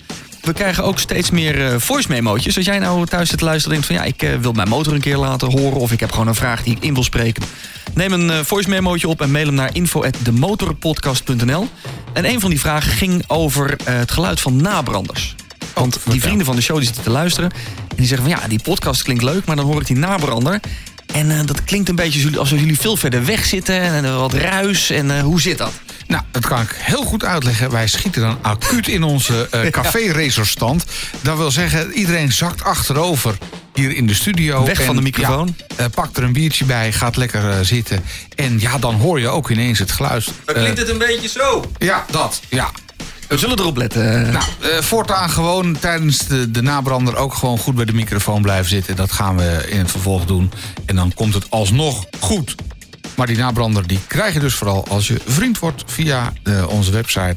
[0.47, 2.57] We krijgen ook steeds meer eh, voice memo'tjes.
[2.57, 4.07] Als jij nou thuis zit te luisteren en denkt van...
[4.07, 5.79] ja, ik eh, wil mijn motor een keer laten horen...
[5.79, 7.43] of ik heb gewoon een vraag die ik in wil spreken...
[7.95, 11.69] neem een eh, voice memo'tje op en mail hem naar info.demotorpodcast.nl.
[12.13, 15.35] En een van die vragen ging over het geluid van nabranders.
[15.75, 17.51] Want die vrienden van de show die zitten te luisteren...
[17.89, 19.45] en die zeggen van ja, die podcast klinkt leuk...
[19.45, 20.61] maar dan hoor ik die nabrander...
[21.13, 23.81] En eh, dat klinkt een beetje alsof- jullie veel verder weg zitten...
[23.81, 24.91] en eh, wat ruis.
[24.91, 25.73] En eh, hoe zit dat?
[26.07, 27.71] Nou, dat kan ik heel goed uitleggen.
[27.71, 30.85] Wij schieten dan acuut in onze eh café-racerstand.
[31.23, 33.39] Dat wil zeggen, iedereen zakt achterover
[33.75, 34.65] hier in de studio.
[34.65, 35.55] Weg van de microfoon.
[35.59, 38.05] Ja, eh, pakt er een biertje bij, gaat lekker zitten.
[38.35, 40.29] En ja, dan hoor je ook ineens het geluid.
[40.45, 41.71] Eh, het een beetje zo.
[41.79, 42.41] ja, dat.
[42.49, 42.71] Ja.
[43.29, 44.33] We zullen erop letten.
[44.33, 48.69] Nou, eh, voortaan gewoon tijdens de, de nabrander ook gewoon goed bij de microfoon blijven
[48.69, 48.97] zitten.
[48.97, 50.53] Dat gaan we in het vervolg doen.
[50.85, 52.55] En dan komt het alsnog goed.
[53.17, 56.91] Maar die nabrander die krijg je dus vooral als je vriend wordt via eh, onze
[56.91, 57.37] website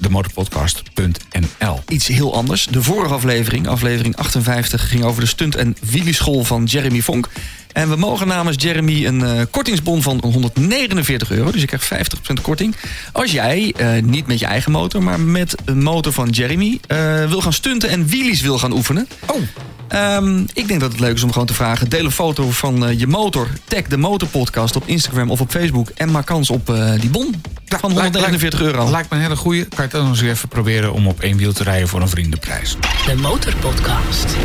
[0.00, 1.82] demotorpodcast.nl.
[1.88, 2.66] iets heel anders.
[2.66, 7.28] De vorige aflevering, aflevering 58, ging over de stunt- en wielieschool van Jeremy Vonk.
[7.76, 11.50] En we mogen namens Jeremy een eh, kortingsbon van 149 euro.
[11.50, 12.76] Dus je krijgt 50% korting.
[13.12, 16.80] Als jij, eh, niet met je eigen motor, maar met een motor van Jeremy...
[16.86, 19.08] eh, wil gaan stunten en wheelies wil gaan oefenen.
[19.26, 19.40] Oh,
[19.88, 21.88] Ehm, ik denk dat het leuk is om gewoon te vragen.
[21.88, 23.48] Deel een foto van eh, je motor.
[23.64, 25.88] Tag de Motorpodcast op Instagram of op Facebook.
[25.94, 27.34] En maak kans op eh, die bon
[27.64, 28.90] Ja, van lijkt- 149 euro.
[28.90, 29.64] lijkt me een hele goeie.
[29.64, 32.76] Kan je dan eens even proberen om op één wiel te rijden voor een vriendenprijs.
[33.06, 34.36] De Motorpodcast.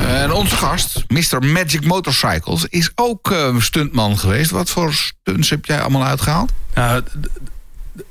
[0.00, 1.44] Eh, En onze gast, Mr.
[1.46, 4.50] Magic Motorcycles, is ook stuntman geweest.
[4.50, 6.52] Wat voor stunts heb jij allemaal uitgehaald?
[6.74, 7.02] Ja,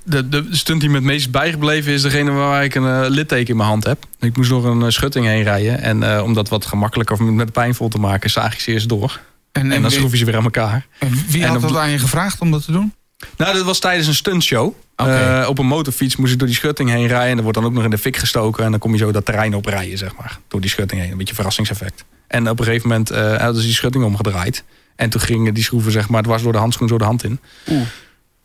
[0.03, 3.47] de, de, stunt die me het meest bijgebleven is degene waar ik een eh, litteken
[3.49, 4.05] in mijn hand heb.
[4.19, 5.81] Ik moest door een eh, schutting heen rijden.
[5.81, 8.89] En eh, om dat wat gemakkelijker of met pijnvol te maken, zaag ik ze eerst
[8.89, 9.19] door.
[9.51, 10.85] En, En dan schroef je ze weer aan elkaar.
[10.99, 12.93] en wie en had op- dat aan je gevraagd om dat te doen?
[13.37, 14.73] Nou, dat was tijdens een stuntshow.
[14.95, 17.27] Eh, op een motorfiets moest ik door die schutting heen rijden.
[17.29, 18.63] En dat wordt dan ook nog in de fik gestoken.
[18.63, 20.39] En dan kom je zo dat terrein oprijden, zeg maar.
[20.47, 21.11] Door die schutting heen.
[21.11, 22.03] Een beetje verrassingseffect.
[22.27, 24.63] En op een gegeven moment hadden ze die schutting omgedraaid.
[24.95, 27.39] En toen gingen die schroeven, zeg maar, dwars door de handschoen zo de hand in.
[27.69, 27.81] Oeh.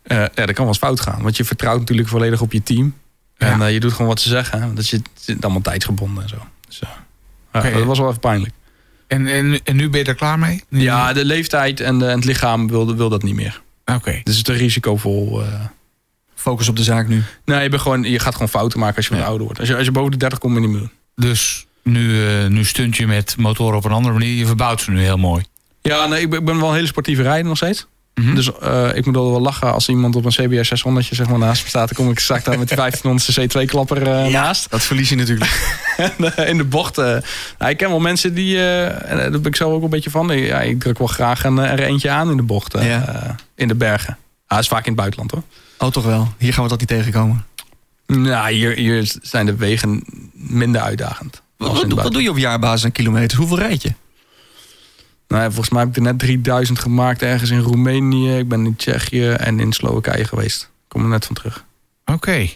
[0.09, 1.23] Eh, ja, dat kan wel eens fout gaan.
[1.23, 2.95] Want je vertrouwt natuurlijk volledig op je team.
[3.37, 3.67] En Ja.
[3.67, 4.75] eh, je doet gewoon wat ze zeggen.
[4.75, 6.37] Dat het is allemaal tijdsgebonden en zo.
[6.67, 6.81] Dus,
[7.53, 7.63] eh.
[7.75, 8.53] Dat was wel even pijnlijk.
[9.07, 10.65] En, en, en nu ben je er klaar mee?
[10.69, 13.63] Nu- Ja, de leeftijd en, de- en het lichaam wil, wil dat niet meer.
[13.85, 14.21] Oké.
[14.25, 15.43] Dus het is risicovol.
[16.35, 17.23] Focus op de zaak nu.
[17.45, 19.23] Nee, je, bent gewoon, je gaat gewoon fouten maken als je Ja.
[19.25, 19.59] ouder wordt.
[19.61, 20.91] Als je, als je boven de 30 komt, moet je niet meer.
[21.17, 24.35] Dus nu, nu stunt je met motoren op een andere manier.
[24.35, 25.45] Je verbouwt ze nu heel mooi.
[25.83, 27.87] Ja, nee, ik ben, ik ben wel een hele sportieve rijder nog steeds.
[28.19, 28.35] Mhm.
[28.35, 31.39] Dus eh, ik moet wel wel lachen als iemand op een CBR 600 zeg maar,
[31.39, 31.89] naast me staat.
[31.95, 34.71] Dan kom ik straks daar met die 1500 C2-klapper naast.
[34.71, 35.79] Dat verlies je natuurlijk.
[35.97, 36.99] Eh, in de bocht.
[36.99, 37.05] eh,
[37.59, 40.11] nou, ik ken wel mensen die, eh, en daar ben ik zelf ook een beetje
[40.11, 40.29] van.
[40.39, 42.75] Ja, ik druk wel graag een, eh, er eentje aan in de bocht.
[42.75, 43.07] eh, Ja.
[43.25, 44.17] eh, in de bergen.
[44.47, 45.43] Ah, dat is vaak in het buitenland hoor.
[45.79, 46.33] Oh, toch wel.
[46.39, 47.45] Hier gaan we dat niet tegenkomen.
[48.07, 50.03] Nou, hier, hier zijn de wegen
[50.33, 51.43] minder uitdagend.
[51.57, 53.35] Wat, wat doe je op jaarbasis aan kilometers?
[53.39, 53.93] Hoeveel rijd je?
[55.29, 58.39] Nou, ja, volgens mij heb ik er net 3000 gemaakt ergens in Roemenië.
[58.39, 60.63] Ik ben in Tsjechië en in Slowakije geweest.
[60.63, 61.65] Ik kom er net van terug.
[62.07, 62.49] Oké.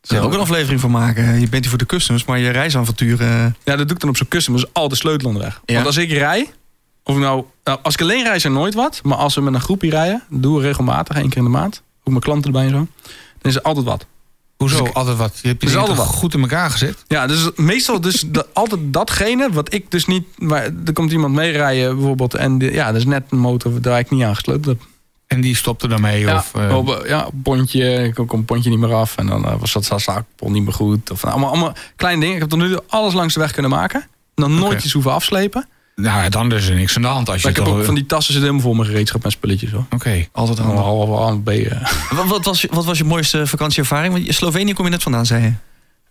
[0.00, 1.24] Daar ook een aflevering van maken.
[1.40, 3.20] Je bent hier voor de customs, maar je reisavontuur...
[3.20, 4.54] eh, Ja, dat doe ik dan op zo'n custom.
[4.56, 5.60] Dat is altijd sleutel onderweg.
[5.64, 5.74] Ja.
[5.74, 6.50] Want als ik rij,
[7.04, 9.00] of nou, nou, als ik alleen rij is er nooit wat.
[9.02, 11.50] Maar als we met een groepje rijden, dat doen we regelmatig, één keer in de
[11.50, 11.82] maand.
[11.98, 12.86] Ook mijn klanten erbij en zo.
[13.38, 14.06] Dan is er altijd wat.
[14.58, 14.78] Hoezo?
[14.78, 15.38] Dus ik- altijd wat?
[15.42, 17.04] Je hebt je Dus dingen altijd goed in elkaar gezet?
[17.08, 20.24] Ja, dus meestal dus da- altijd datgene wat ik dus niet...
[20.38, 22.34] Maar er komt iemand meerijden bijvoorbeeld.
[22.34, 24.88] En de- ja, dat is net een motor waar ik niet aan gesleuteld heb.
[25.26, 26.20] En die stopte daarmee?
[26.20, 27.94] Ja, of, eh, op, ja, pontje.
[28.04, 29.16] Ik kom een pontje niet meer af.
[29.16, 31.10] En dan eh, was dat zakpol niet meer goed.
[31.10, 32.34] Of, nou, allemaal, allemaal kleine dingen.
[32.34, 34.06] Ik heb tot nu toe alles langs de weg kunnen maken.
[34.34, 34.82] Dan nooit Oké.
[34.84, 35.68] iets hoeven afslepen.
[36.00, 37.28] Nou, ja, dan is er niks aan de hand.
[37.30, 39.30] Als je ik heb ook eh, van die tassen zitten helemaal vol met gereedschap en
[39.30, 39.70] spulletjes.
[39.70, 39.84] Hoor.
[39.90, 40.26] Oké.
[40.32, 41.48] altijd half half B.
[41.48, 41.90] eh.
[42.16, 44.12] Wat, wat, was, je- wat was je mooiste vakantieervaring?
[44.12, 45.52] Want je- Slovenië kom je net vandaan, zei je.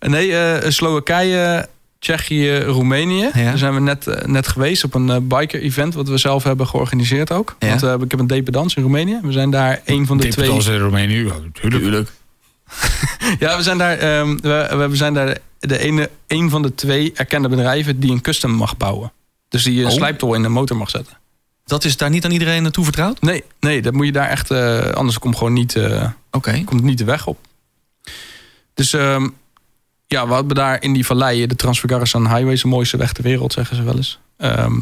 [0.09, 1.67] Nee, eh, Slowakije,
[1.99, 3.29] Tsjechië, Roemenië.
[3.33, 3.43] Ja.
[3.43, 5.93] Daar zijn we net, eh, net geweest op een eh, biker-event.
[5.93, 7.55] Wat we zelf hebben georganiseerd ook.
[7.59, 7.67] Ja.
[7.67, 9.19] Want eh, ik heb een dependance in Roemenië.
[9.23, 10.49] We zijn daar een van de Dit twee...
[10.73, 11.23] in Roemenië.
[11.25, 12.09] Ja, natuurlijk.
[13.39, 17.11] Ja, we zijn daar, ehm, we, we zijn daar de ene, een van de twee
[17.15, 19.11] erkende bedrijven die een custom mag bouwen.
[19.49, 19.91] Dus die een Oh.
[19.91, 21.17] slijptol in de motor mag zetten.
[21.65, 23.21] Dat is daar niet aan iedereen naartoe vertrouwd?
[23.21, 24.51] Nee, nee, dat moet je daar echt.
[24.51, 26.63] eh, anders komt gewoon niet, eh, Oké.
[26.63, 27.37] komt niet de weg op.
[28.73, 29.27] Dus ehm,
[30.07, 33.23] ja, we hebben daar in die valleien, de Transfergarrison Highway, is de mooiste weg ter
[33.23, 34.19] wereld, zeggen ze wel eens.
[34.37, 34.75] Ehm,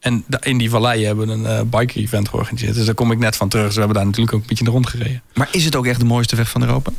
[0.00, 2.74] en in die valleien hebben we een eh biker event georganiseerd.
[2.74, 3.64] Dus daar kom ik net van terug.
[3.64, 5.22] Dus we hebben daar natuurlijk ook een beetje rond gereden.
[5.34, 6.90] Maar is het ook echt de mooiste weg van Europa?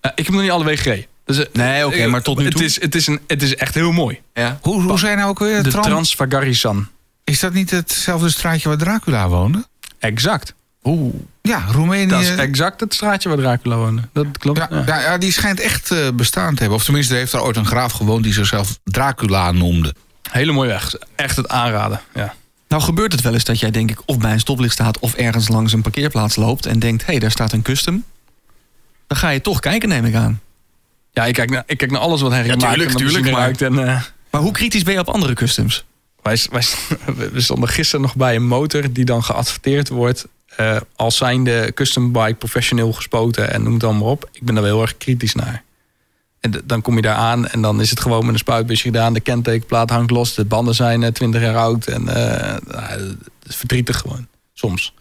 [0.00, 1.06] Eh, ik heb nog niet alle wegen gereden.
[1.24, 2.64] Dus, eh, Nee, oké, eh, maar tot nu het toe?
[2.64, 4.20] Is, het, is een, het is echt heel mooi.
[4.34, 4.58] Ja.
[4.62, 5.62] Hoe, hoe zijn nou ook weer?
[5.62, 6.88] De Tran- Transfagarisan.
[7.24, 9.66] is dat niet hetzelfde straatje waar Dracula woonde?
[9.98, 10.54] Exact.
[10.84, 11.14] Oeh.
[11.42, 12.06] Ja, Roemenië.
[12.06, 14.02] Dat is exact het straatje waar Dracula woonde.
[14.12, 14.58] Dat klopt.
[14.58, 15.18] ja, ja.
[15.18, 16.78] die schijnt echt eh, bestaan te hebben.
[16.78, 19.94] Of tenminste, er heeft daar ooit een graaf gewoond die zichzelf Dracula noemde.
[20.30, 20.94] Hele mooie weg.
[21.16, 22.00] Echt het aanraden.
[22.14, 22.34] Ja.
[22.68, 24.98] Nou gebeurt het wel eens dat jij denk ik of bij een stoplicht staat...
[24.98, 27.02] of ergens langs een parkeerplaats loopt en denkt...
[27.02, 28.04] hé, hey, daar staat een custom.
[29.06, 30.40] Dan ga je toch kijken, neem ik aan.
[31.12, 33.60] Ja, ik kijk, naar, ik kijk naar alles wat Henry Ja, maakt tuurlijk, benzine maar-.
[33.60, 35.84] En, eh, Maar hoe kritisch ben je op andere customs?
[36.22, 36.64] wij, wij,
[37.32, 40.26] we stonden gisteren nog bij een motor die dan geadverteerd wordt...
[40.56, 44.28] eh, als zijnde custom bike professioneel gespoten en noem het allemaal op.
[44.32, 45.62] Ik ben daar wel heel erg kritisch naar.
[46.40, 49.12] En dan kom je daar aan en dan is het gewoon met een spuitbusje gedaan.
[49.12, 51.86] De kentekenplaat hangt los, de banden zijn eh, 20 jaar oud.
[51.86, 52.54] En eh,
[52.88, 54.94] het is verdrietig gewoon, soms.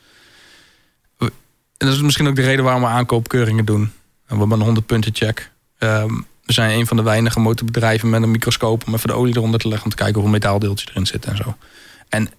[1.18, 3.82] En dat is misschien ook de reden waarom we aankoopkeuringen doen.
[3.82, 5.52] En we hebben een 100 punten check.
[5.82, 6.14] Ehm,
[6.46, 8.88] we zijn een van de weinige motorbedrijven met een microscoop...
[8.88, 9.86] om even de olie eronder te leggen...
[9.86, 11.58] om te kijken hoeveel metaaldeeltjes erin zitten en zo.
[12.10, 12.30] En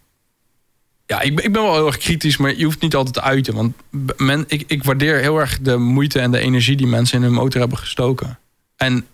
[1.07, 3.55] ja, ik ik ben wel heel erg kritisch, maar je hoeft niet altijd te uiten.
[3.55, 3.75] Want
[4.17, 7.33] men, ik, ik waardeer heel erg de moeite en de energie die mensen in hun
[7.33, 8.39] motor hebben gestoken.
[8.77, 9.07] En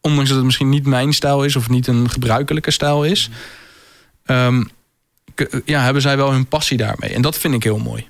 [0.00, 3.30] ondanks dat het misschien niet mijn stijl is of niet een gebruikelijke stijl is,
[4.24, 4.62] ehm,
[5.34, 7.10] k- ja, hebben zij wel hun passie daarmee.
[7.14, 8.08] En dat vind ik heel mooi.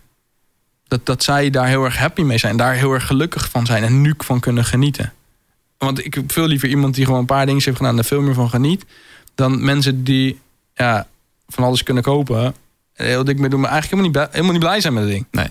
[0.88, 3.82] Dat, dat zij daar heel erg happy mee zijn, daar heel erg gelukkig van zijn
[3.84, 5.12] en nu van kunnen genieten.
[5.78, 8.04] Want ik heb veel liever iemand die gewoon een paar dingen heeft gedaan en er
[8.04, 8.84] veel meer van geniet,
[9.34, 10.40] dan mensen die
[10.74, 11.06] ja,
[11.48, 12.54] van alles kunnen kopen
[12.94, 15.12] heel dik mee doen, maar eigenlijk helemaal niet, blij- helemaal niet blij zijn met het
[15.12, 15.26] ding.
[15.30, 15.48] Nee.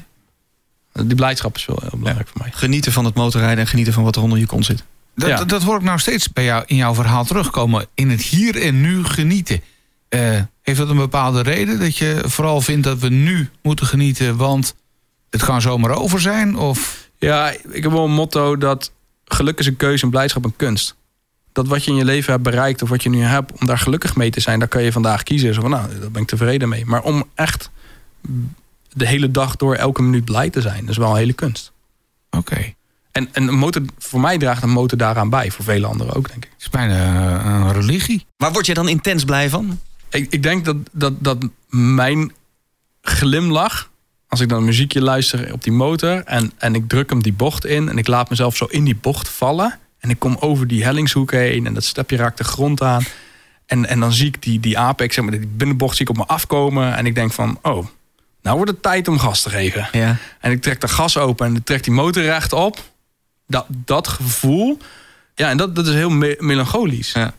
[1.08, 2.52] Die blijdschap is wel heel belangrijk voor mij.
[2.54, 4.84] Genieten van het motorrijden en genieten van wat er onder je kont zit.
[5.16, 5.36] Dat, Ja.
[5.38, 7.86] dat, dat hoor ik nou steeds bij jou, in jouw verhaal terugkomen.
[7.94, 9.62] In het hier en nu genieten.
[10.10, 11.80] Eh, heeft dat een bepaalde reden?
[11.80, 14.76] Dat je vooral vindt dat we nu moeten genieten, want
[15.30, 16.58] het kan zomaar over zijn?
[16.58, 18.92] Of Ja, ik heb wel een motto dat
[19.26, 20.96] geluk is een keuze en blijdschap een kunst.
[21.52, 23.78] Dat wat je in je leven hebt bereikt of wat je nu hebt, om daar
[23.78, 25.54] gelukkig mee te zijn, daar kan je vandaag kiezen.
[25.54, 26.86] Zo van, nou, daar ben ik tevreden mee.
[26.86, 27.70] Maar om echt
[28.94, 31.72] de hele dag door elke minuut blij te zijn, dat is wel een hele kunst.
[32.30, 32.74] oké.
[33.12, 36.28] En, en een motor, voor mij draagt een motor daaraan bij, voor vele anderen ook,
[36.28, 36.52] denk ik.
[36.54, 36.96] Het is bijna
[37.40, 38.26] eh, een religie.
[38.38, 39.80] Waar word je dan intens blij van?
[40.10, 41.38] Ik, ik denk dat, dat, dat
[41.70, 42.32] mijn
[43.02, 43.90] glimlach,
[44.34, 47.34] als ik dan een muziekje luister op die motor en, en ik druk hem die
[47.34, 50.68] bocht in en ik laat mezelf zo in die bocht vallen en ik kom over
[50.68, 53.04] die hellingshoek heen en dat stepje raakt de grond aan
[53.66, 56.18] en, en dan zie ik die, die apex, zeg maar, die binnenbocht zie ik op
[56.18, 57.88] me afkomen en ik denk van, oh,
[58.42, 59.88] nou wordt het tijd om gas te geven.
[59.92, 60.18] Ja.
[60.40, 62.80] En ik trek de gas open en ik trek die motor recht op.
[63.48, 64.78] Dat, dat gevoel,
[65.36, 67.12] ja, en dat, dat is heel me- melancholisch.
[67.12, 67.34] Ja.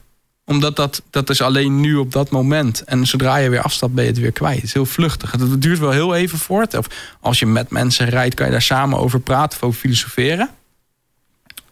[0.47, 2.84] Omdat dat, dat is alleen nu op dat moment.
[2.84, 4.57] En zodra je weer afstapt, ben je het weer kwijt.
[4.57, 5.32] Het is heel vluchtig.
[5.32, 6.74] Het, duurt wel heel even voort.
[6.74, 6.86] Of
[7.20, 10.51] als je met mensen rijdt, kan je daar samen over praten over filosoferen.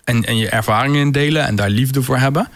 [0.04, 2.48] En, en je ervaringen in delen en daar liefde voor hebben.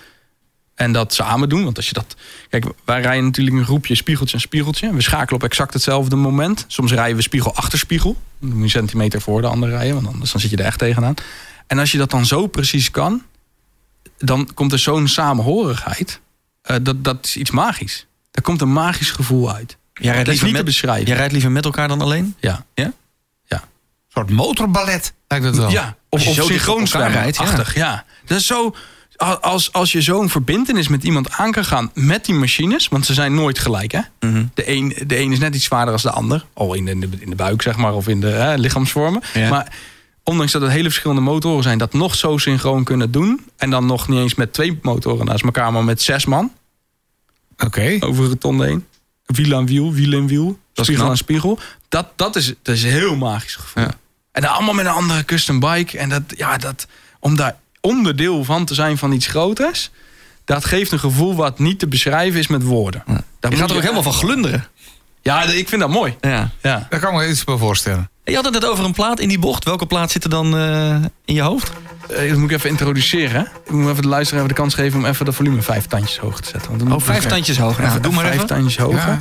[0.75, 1.65] En dat samen doen.
[1.65, 2.17] Want als je dat.
[2.49, 4.95] Kijk, wij rijden natuurlijk een groepje spiegeltje en spiegeltje.
[4.95, 6.65] We schakelen op exact hetzelfde moment.
[6.67, 8.17] Soms rijden we spiegel achter spiegel.
[8.41, 11.15] Een centimeter voor de ander rijden, want anders dan zit je er echt tegenaan.
[11.67, 13.23] En als je dat dan zo precies kan,
[14.19, 16.21] dan komt er zo'n samenhorigheid.
[16.63, 18.07] Eh, dat, dat is iets magisch.
[18.31, 19.77] Daar komt een magisch gevoel uit.
[19.95, 21.07] Jij rijdt, Dat is liever niet te met, beschrijven.
[21.07, 22.35] jij rijdt liever met elkaar dan alleen?
[22.41, 22.65] Ja.
[24.17, 25.71] Een soort motorballet lijkt het wel.
[25.71, 27.43] Ja, Als of, of synchroon rijdt, ja.
[27.43, 28.05] achtig, ja.
[28.25, 28.75] Dat is zo...
[29.41, 32.89] Als, als je zo'n verbindenis met iemand aan kan gaan met die machines...
[32.89, 34.01] want ze zijn nooit gelijk, hè?
[34.21, 34.45] Mhm.
[34.55, 36.45] De een, de een is net iets zwaarder dan de ander.
[36.55, 39.23] Al in de, in de, in de buik, zeg maar, of in de hè, lichaamsvormen.
[39.35, 39.49] Ja.
[39.49, 39.73] Maar
[40.29, 41.79] ondanks dat het hele verschillende motoren zijn...
[41.79, 43.47] dat nog zo synchroon kunnen doen...
[43.57, 45.73] en dan nog niet eens met twee motoren naast elkaar...
[45.73, 46.53] maar met zes man
[47.59, 47.97] Oké.
[48.01, 48.87] over een ton heen.
[49.27, 50.49] Wiel aan wiel, wiel en wiel.
[50.49, 51.09] is Spiegel knap.
[51.09, 51.59] aan spiegel.
[51.89, 53.83] Dat, dat, is, dat is een heel magisch gevoel.
[53.83, 53.91] Ja.
[54.33, 55.99] En dan allemaal met een andere custom bike.
[55.99, 56.87] En dat, ja, dat,
[57.21, 59.91] om daar onderdeel van te zijn van iets groters...
[60.45, 63.03] dat geeft een gevoel wat niet te beschrijven is met woorden.
[63.41, 64.69] Daar Je gaat er ook helemaal van glunderen.
[65.27, 66.17] Ja, ik vind dat mooi.
[66.21, 66.51] Ja.
[66.63, 66.87] Ja.
[66.91, 68.11] Daar kan ik me iets bij voorstellen.
[68.25, 69.65] Je had het net over een plaat in die bocht.
[69.65, 71.73] Welke plaat zit er dan eh, in je hoofd?
[72.09, 73.41] Eh, dat moet ik even introduceren.
[73.41, 73.41] hè.
[73.65, 74.99] Ik moet even de luisteraar even de kans geven...
[74.99, 76.69] om even dat volume vijf tandjes hoog te zetten.
[76.71, 77.79] Want dan Oh, vijf tandjes hoger.
[77.83, 78.47] Nou, Even- doe maar vijf even.
[78.47, 78.75] tandjes.
[78.75, 79.19] Ja.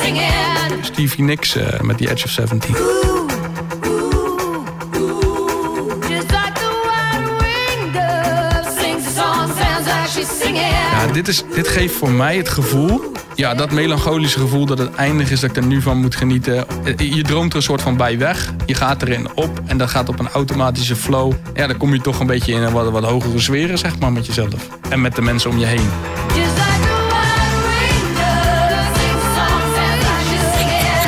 [0.00, 0.84] Singing.
[0.84, 2.74] Stevie Nicks eh, met The Edge of 17.
[11.06, 13.12] Ja, dit, is, dit geeft voor mij het gevoel.
[13.34, 16.66] ja, dat melancholische gevoel dat het eindig is, dat ik er nu van moet genieten.
[16.84, 18.52] Eh, Je droomt er een soort van bij weg.
[18.66, 21.32] Je gaat erin op en dat gaat op een automatische flow.
[21.54, 24.12] Ja, dan kom je toch een beetje in een wat, wat hogere sferen, zeg maar,
[24.12, 24.68] met jezelf.
[24.88, 25.88] En met de mensen om je heen.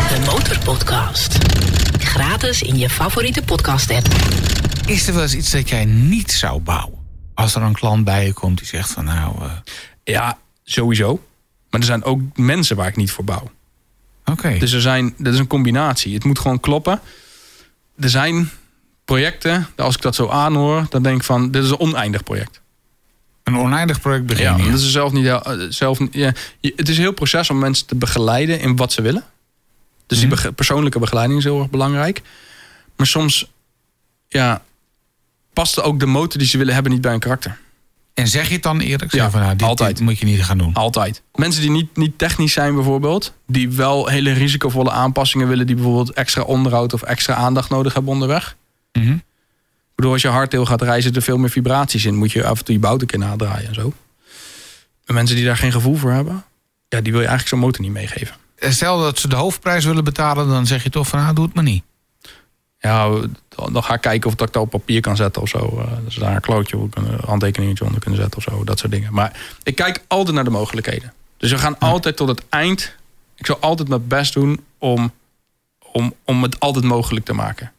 [0.08, 1.38] De Motorpodcast.
[1.98, 4.06] Gratis in je favoriete podcast-app.
[4.86, 7.01] Is er wel eens iets dat jij niet zou bouwen?
[7.34, 9.50] Als er een klant bij je komt die zegt van nou, eh,
[10.04, 11.24] Ja, sowieso.
[11.70, 13.50] Maar er zijn ook mensen waar ik niet voor bouw.
[14.24, 14.58] oké.
[14.58, 16.14] Dus er zijn, dat is een combinatie.
[16.14, 17.00] Het moet gewoon kloppen.
[17.98, 18.50] Er zijn
[19.04, 22.60] projecten, als ik dat zo aanhoor, dan denk ik van, dit is een oneindig project.
[23.42, 24.70] Een oneindig project Ja, beginnen.
[24.72, 25.26] dat is zelf niet.
[25.26, 29.02] eh, Zelf, ja, het is een heel proces om mensen te begeleiden in wat ze
[29.02, 29.24] willen.
[30.06, 32.22] Dus die bege- persoonlijke begeleiding is heel erg belangrijk.
[32.96, 33.50] Maar soms,
[34.28, 34.62] ja,
[35.52, 37.58] past ook de motor die ze willen hebben niet bij hun karakter.
[38.14, 39.12] En zeg je het dan eerlijk?
[39.12, 39.96] Ja, van, nou, dit, altijd.
[39.96, 40.74] dit moet je niet gaan doen.
[40.74, 41.22] Altijd.
[41.34, 46.12] Mensen die niet, niet technisch zijn bijvoorbeeld, die wel hele risicovolle aanpassingen willen, die bijvoorbeeld
[46.12, 48.56] extra onderhoud of extra aandacht nodig hebben onderweg.
[48.92, 52.14] Ik bedoel, als je hardtail gaat rijden, zitten er veel meer vibraties in.
[52.14, 53.92] Moet je af en toe je bout een keer nadraaien en zo.
[55.04, 56.44] En mensen die daar geen gevoel voor hebben,
[56.88, 58.36] ja, die wil je eigenlijk zo'n motor niet meegeven.
[58.58, 61.44] En Stel dat ze de hoofdprijs willen betalen, dan zeg je toch van nou, doe
[61.44, 61.84] het maar niet.
[62.78, 63.20] Ja,
[63.56, 65.78] dan, ga ik kijken of dat ik dat op papier kan zetten of zo.
[65.78, 68.64] Eh, Dus daar een klootje, of een handtekeningetje onder kunnen zetten of zo.
[68.64, 69.12] Dat soort dingen.
[69.12, 71.12] Maar ik kijk altijd naar de mogelijkheden.
[71.36, 72.94] Dus we gaan altijd tot het eind.
[73.36, 75.12] Ik zal altijd mijn best doen om,
[75.92, 77.72] om, om het altijd mogelijk te maken.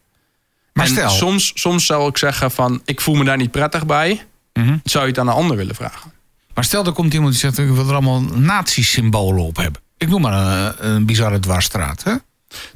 [0.74, 3.86] Maar en stel, soms, soms zou ik zeggen van, ik voel me daar niet prettig
[3.86, 4.26] bij.
[4.53, 4.78] Mhm.
[4.84, 6.11] Zou je het aan een ander willen vragen?
[6.53, 9.82] maar stel er komt iemand die zegt ik wil er allemaal nazi-symbolen op hebben.
[9.97, 12.03] Ik noem maar een, een bizarre dwarsstraat.
[12.03, 12.11] Hè?
[12.11, 12.21] Nou,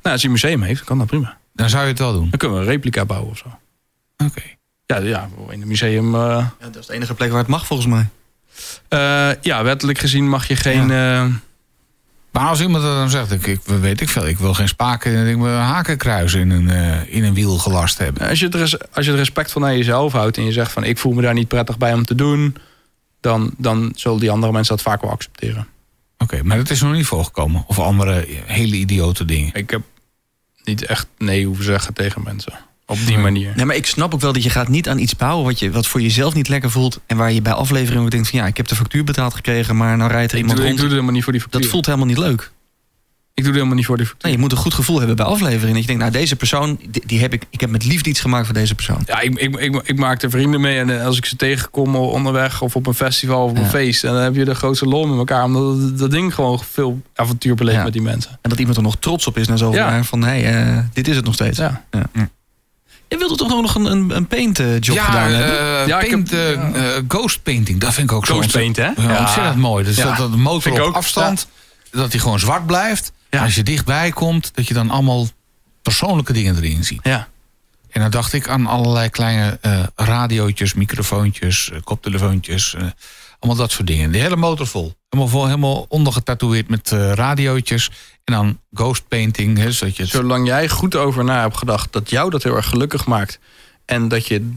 [0.01, 1.36] als je een museum heeft, kan dat prima.
[1.57, 2.29] Dan zou je het wel doen.
[2.29, 3.45] Dan kunnen we een replica bouwen of zo.
[4.25, 4.41] Oké.
[4.85, 6.15] Ja, ja in een museum...
[6.15, 8.07] eh, Ja, dat is de enige plek waar het mag volgens mij.
[8.87, 10.91] eh, ja, wettelijk gezien mag je geen...
[10.91, 11.25] eh,
[12.31, 15.27] Maar als iemand dat dan zegt, ik, ik weet ik veel, ik wil geen spaken,
[15.27, 18.27] ik wil een hakenkruis in een, eh, in een wiel gelast hebben.
[18.29, 20.83] Als je, het res- als je het respectvol naar jezelf houdt en je zegt van
[20.83, 22.55] ik voel me daar niet prettig bij om te doen,
[23.21, 25.67] dan, dan zullen die andere mensen dat vaak wel accepteren.
[26.17, 27.63] Oké, maar dat is nog niet voorgekomen.
[27.67, 29.53] Of andere hele idiote dingen.
[29.53, 29.81] Ik heb
[30.67, 32.53] niet echt nee hoeven zeggen tegen mensen.
[32.85, 33.53] Op die manier.
[33.55, 35.71] Nee, maar ik snap ook wel dat je gaat niet aan iets bouwen wat, je,
[35.71, 36.99] wat voor jezelf niet lekker voelt.
[37.05, 39.97] En waar je bij aflevering denkt van ja, ik heb de factuur betaald gekregen, maar
[39.97, 40.75] nou rijdt er Ik iemand doe, ik rond.
[40.75, 41.61] doe het helemaal niet voor die factuur.
[41.61, 42.51] Dat voelt helemaal niet leuk.
[43.37, 45.71] Ik doe het helemaal niet voor die je moet een goed gevoel hebben bij aflevering.
[45.71, 48.19] Dat je denkt, nou deze persoon, die, die heb ik, ik heb met liefde iets
[48.19, 49.03] gemaakt voor deze persoon.
[49.05, 51.95] Ja, ik, ik, ik, ik maak er vrienden mee en eh, als ik ze tegenkom
[51.95, 53.69] onderweg of op een festival of op een Ja.
[53.69, 55.43] feest, dan heb je de grootste lol met elkaar.
[55.43, 57.83] Omdat dat, dat ding gewoon veel avontuur beleeft Ja.
[57.83, 58.31] met die mensen.
[58.41, 59.89] En dat iemand er nog trots op is na zoveel Ja.
[59.91, 60.03] jaar.
[60.05, 61.57] Van hé, hey, eh, dit is het nog steeds.
[61.57, 61.83] Ja.
[63.07, 65.87] Je wilde toch nog een, een, een paint eh, job gedaan hebben?
[65.87, 69.03] Ja, ik heb- eh, ghost painting, dat vind ik ook zo Ghost ontzettend- paint, hè?
[69.07, 69.19] Ja, Ja.
[69.19, 69.83] ontzettend mooi.
[69.83, 70.03] Dus Ja.
[70.03, 70.95] dat, dat de motor op ook.
[70.95, 71.47] afstand,
[71.91, 73.11] dat die gewoon zwart blijft.
[73.37, 73.43] Ja.
[73.43, 75.27] Als je dichtbij komt, dat je dan allemaal
[75.81, 76.99] persoonlijke dingen erin ziet.
[77.03, 77.27] Ja.
[77.89, 82.73] En dan dacht ik aan allerlei kleine eh radiootjes, microfoontjes, eh, koptelefoontjes.
[82.73, 82.81] eh,
[83.39, 84.11] allemaal dat soort dingen.
[84.11, 84.93] De hele motor vol.
[85.09, 87.91] Helemaal, vol, helemaal ondergetatoeëerd met radiootjes.
[88.23, 89.57] En dan ghost painting.
[89.57, 92.55] Hè, zodat je het, Zolang jij goed over na hebt gedacht dat jou dat heel
[92.55, 93.39] erg gelukkig maakt.
[93.85, 94.51] En dat je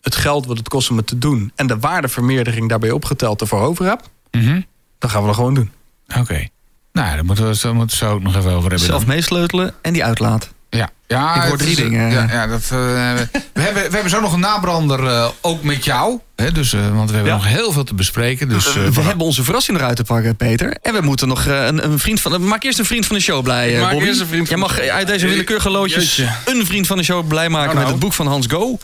[0.00, 1.52] het geld wat het kost om het te doen.
[1.54, 4.08] En de waardevermeerdering daarbij opgeteld ervoor over hebt.
[4.30, 4.60] Mhm.
[4.98, 5.70] Dan gaan we dat gewoon doen.
[6.18, 6.48] Oké.
[6.92, 8.86] Nou, daar moeten we daar moeten we zo ook nog even over hebben.
[8.86, 9.14] Zelf dan.
[9.14, 10.50] meesleutelen en die uitlaat.
[10.70, 12.10] Ja, ja Ik hoor het drie is, eh, dingen.
[12.10, 15.84] Ja, ja, dat, eh, we, hebben, we hebben zo nog een nabrander eh, ook met
[15.84, 16.18] jou.
[16.36, 17.38] Hè, dus, eh, want we hebben Ja.
[17.38, 18.48] nog heel veel te bespreken.
[18.48, 20.76] Dus, we hebben onze verrassing eruit te pakken, Peter.
[20.82, 22.46] En we moeten nog eh, een, een vriend van...
[22.46, 24.06] Maak eerst een vriend van de show blij, eh, Maak Bobby.
[24.06, 26.32] eerst een vriend Jij mag uit deze willekeurige loodjes Jeetje.
[26.44, 27.64] een vriend van de show blij maken...
[27.64, 27.90] Nou, met nou.
[27.90, 28.78] het boek van Hans Go.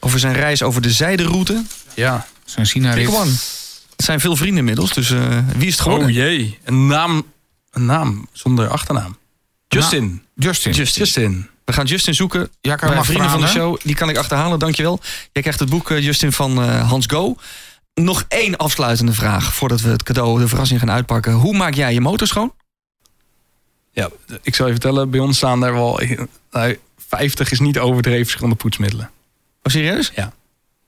[0.00, 1.62] Over zijn reis over de zijderoute.
[1.94, 2.26] Ja.
[2.44, 3.30] Zijn one.
[3.96, 6.08] Het zijn veel vrienden inmiddels, dus eh, wie is het geworden?
[6.08, 6.58] Oh jee.
[6.64, 7.24] Een naam,
[7.78, 9.16] een naam zonder achternaam.
[9.68, 10.22] Justin.
[10.34, 10.72] Justin.
[10.72, 11.02] Justin.
[11.02, 11.48] Justin.
[11.64, 13.78] We gaan Justin zoeken Ja, kan bij mag vrienden van de show.
[13.82, 15.00] Die kan ik achterhalen, dankjewel.
[15.32, 17.36] Jij krijgt het boek, eh, Justin, van eh, Hans Go.
[17.94, 21.32] Nog één afsluitende vraag voordat we het cadeau, de verrassing gaan uitpakken.
[21.32, 22.52] Hoe maak jij je motor schoon?
[23.92, 24.10] Ja,
[24.42, 25.10] ik zal je vertellen.
[25.10, 26.00] Bij ons staan daar wel...
[26.50, 29.10] Nou, 50 is niet overdreven verschillende poetsmiddelen.
[29.62, 30.12] Oh, serieus?
[30.14, 30.32] Ja.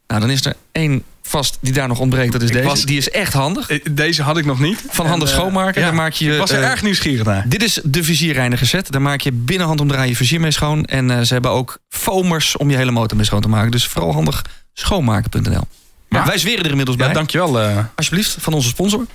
[0.07, 2.33] Nou, dan is er één vast die daar nog ontbreekt.
[2.33, 2.67] Dat is Ik deze.
[2.69, 3.71] was- Die is echt handig.
[3.71, 4.83] Eh, Deze had ik nog niet.
[4.89, 5.81] Van handig En, eh, schoonmaken.
[5.81, 7.45] ja, Daar maak je, ik was er eh, erg nieuwsgierig naar.
[7.49, 8.93] Dit is de vizierreiniger set.
[8.93, 10.85] Daar maak je binnenhand omdraaien je vizier mee schoon.
[10.85, 13.71] En ze hebben ook foamers om je hele motor mee schoon te maken.
[13.71, 15.63] Dus vooral handig schoonmaken.nl.
[16.09, 16.27] Ja.
[16.27, 17.07] Wij zweren er inmiddels bij.
[17.09, 17.61] Ja, dankjewel.
[17.95, 19.07] Alsjeblieft, van onze sponsor.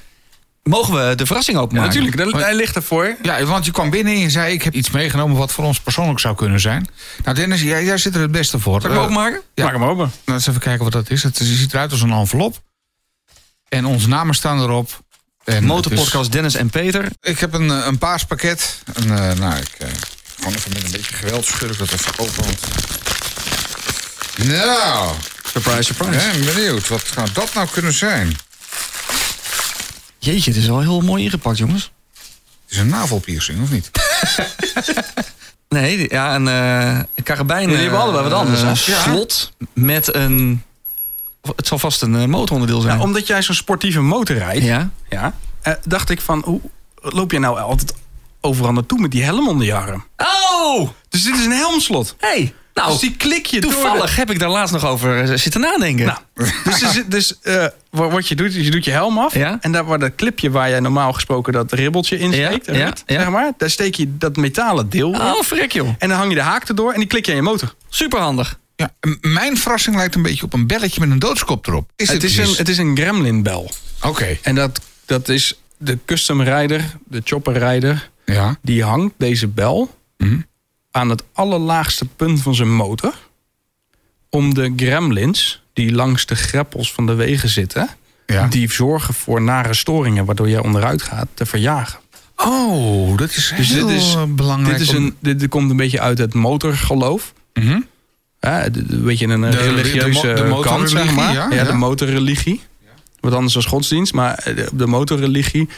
[0.70, 2.04] Mogen we de verrassing Ja, openmaken?
[2.04, 2.36] natuurlijk.
[2.44, 3.16] Hij ligt ervoor.
[3.22, 4.54] Ja, want je kwam binnen en je zei...
[4.54, 6.88] ik heb iets meegenomen wat voor ons persoonlijk zou kunnen zijn.
[7.24, 8.82] Nou Dennis, jij, jij zit er het beste voor.
[8.82, 9.42] Zal ik hem Eh, openmaken?
[9.54, 9.64] Ja.
[9.64, 10.12] Maak hem open.
[10.26, 11.24] Nou, eens even kijken wat dat is.
[11.24, 12.62] Het ziet eruit als een envelop.
[13.70, 15.04] En onze namen staan erop.
[15.44, 17.08] En Motorpodcast Dennis en Peter.
[17.22, 18.80] ik heb een, eh, een paaspakket.
[18.94, 19.88] En, eh, nou, ik eh,
[20.36, 22.44] gewoon even met een beetje geweld schud ik dat even open.
[22.44, 22.60] Want...
[24.44, 25.14] Nou,
[25.52, 26.28] Surprise, surprise.
[26.28, 26.88] ik ben benieuwd.
[26.88, 28.36] Wat zou dat nou kunnen zijn?
[30.26, 31.92] Het Jeetje, het is wel heel mooi ingepakt, jongens.
[32.70, 33.92] is een navelpiercing, of niet?
[35.70, 37.62] Nee, ja, een, eh een karabijn.
[37.70, 38.68] Jullie hebben eh, allebei wat anders, hè?
[38.68, 40.64] eh, slot met een...
[41.56, 42.98] Het zal vast een eh, motoronderdeel zijn.
[42.98, 44.90] Ja, omdat jij zo'n sportieve motor rijdt, ja?
[45.10, 46.62] ja, eh, dacht ik van, hoe
[46.96, 47.94] loop je nou altijd
[48.42, 50.06] overal naartoe met die helm onder je arm?
[50.18, 50.90] Oh!
[51.10, 52.16] Dus dit is een helmslot.
[52.20, 55.22] Hey, nou, dus die klik je door de- toevallig heb ik daar laatst nog over
[55.32, 56.06] eh, zitten nadenken.
[56.06, 59.34] Nou, dus, dus eh, wa- wat je doet, is je doet je helm af.
[59.34, 59.58] Ja.
[59.62, 63.30] En daar waar dat clipje waar jij normaal gesproken dat ribbeltje in steekt, ja, zeg
[63.30, 65.22] maar, daar steek je dat metalen deel in.
[65.22, 65.88] oh, frek joh.
[66.00, 67.74] En dan hang je de haak erdoor en die klik je aan je motor.
[67.90, 68.60] Superhandig.
[68.76, 71.90] Ja, mijn verrassing lijkt een beetje op een belletje met een doodskop erop.
[71.96, 73.72] Is Het is, een, het is een gremlin bel.
[74.02, 78.58] Oké, En dat, dat is de custom rijder, de chopper rijder, ja.
[78.62, 80.38] die hangt deze bel Mhm.
[80.96, 83.14] Aan het allerlaagste punt van zijn motor.
[84.30, 87.90] Om de gremlins die langs de greppels van de wegen zitten,
[88.26, 88.48] ja.
[88.48, 92.00] die zorgen voor nare storingen waardoor jij onderuit gaat, te verjagen.
[92.36, 94.78] Oh, dat is Dus heel dit is, eh, belangrijk.
[94.78, 97.34] dit, is om- een, dit, komt een beetje uit het motorgeloof.
[97.54, 97.80] Mhm.
[98.40, 101.34] Ja, de- de- een beetje een De- religieuze de mo- de kant, zeg maar.
[101.34, 101.64] ja, Ja, ja.
[101.64, 102.62] de motorreligie.
[103.20, 105.70] Wat anders dan godsdienst, maar eh, de, de motorreligie.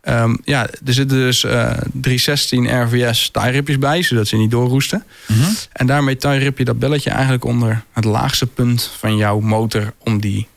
[0.00, 5.04] Ehm, ja, er zitten dus eh 316 RVS tie-ripjes bij, zodat ze niet doorroesten.
[5.26, 5.50] Mhm.
[5.72, 9.92] En daarmee tie-rip je dat belletje eigenlijk onder het laagste punt van jouw motor...
[9.98, 10.48] om die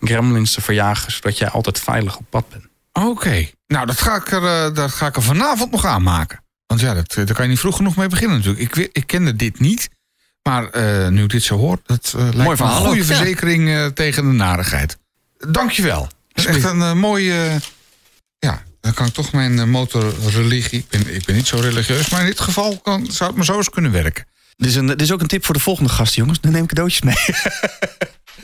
[0.00, 2.64] gremlins te verjagen, zodat jij altijd veilig op pad bent.
[3.08, 3.48] Oké.
[3.66, 6.40] Nou, dat ga, ik er, eh, dat ga ik er vanavond nog aanmaken.
[6.66, 8.76] Want ja, dat, eh, daar kan je niet vroeg genoeg mee beginnen natuurlijk.
[8.76, 9.88] Ik, ik kende dit niet.
[10.42, 13.06] Maar eh, nu ik dit zo hoor, dat eh, lijkt me verhaal een goede ook,
[13.06, 13.14] ja.
[13.14, 14.98] verzekering eh, tegen de narigheid.
[15.48, 16.08] Dankjewel.
[16.32, 17.58] Dat is echt een eh, mooie...
[18.80, 20.78] dan kan ik toch mijn eh, motorreligie...
[20.78, 23.44] Ik ben, ik ben niet zo religieus, maar in dit geval kan, zou het me
[23.44, 24.26] zo eens kunnen werken.
[24.56, 26.40] Dit is, een, dit is ook een tip voor de volgende gast, jongens.
[26.40, 27.16] Dan neem ik cadeautjes mee.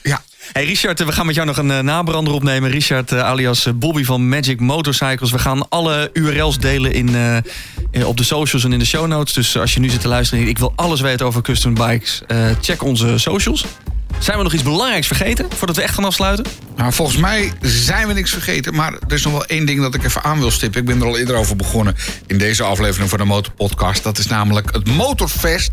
[0.02, 0.22] Ja,
[0.52, 2.70] Hey Richard, we gaan met jou nog een eh, nabrander opnemen.
[2.70, 5.30] Richard eh, alias Bobby van Magic Motorcycles.
[5.30, 7.44] We gaan alle URL's delen in,
[8.04, 9.34] op de socials en in de show notes.
[9.34, 12.22] Dus als je nu zit te luisteren en ik wil alles weten over custom bikes...
[12.60, 13.64] check onze socials.
[14.18, 16.44] Zijn we nog iets belangrijks vergeten voordat we echt gaan afsluiten?
[16.76, 18.74] Nou, volgens mij zijn we niks vergeten.
[18.74, 20.80] Maar er is nog wel één ding dat ik even aan wil stippen.
[20.80, 21.96] Ik ben er al eerder over begonnen
[22.26, 24.02] in deze aflevering van de Motorpodcast.
[24.02, 25.70] Dat is namelijk het Motorfest.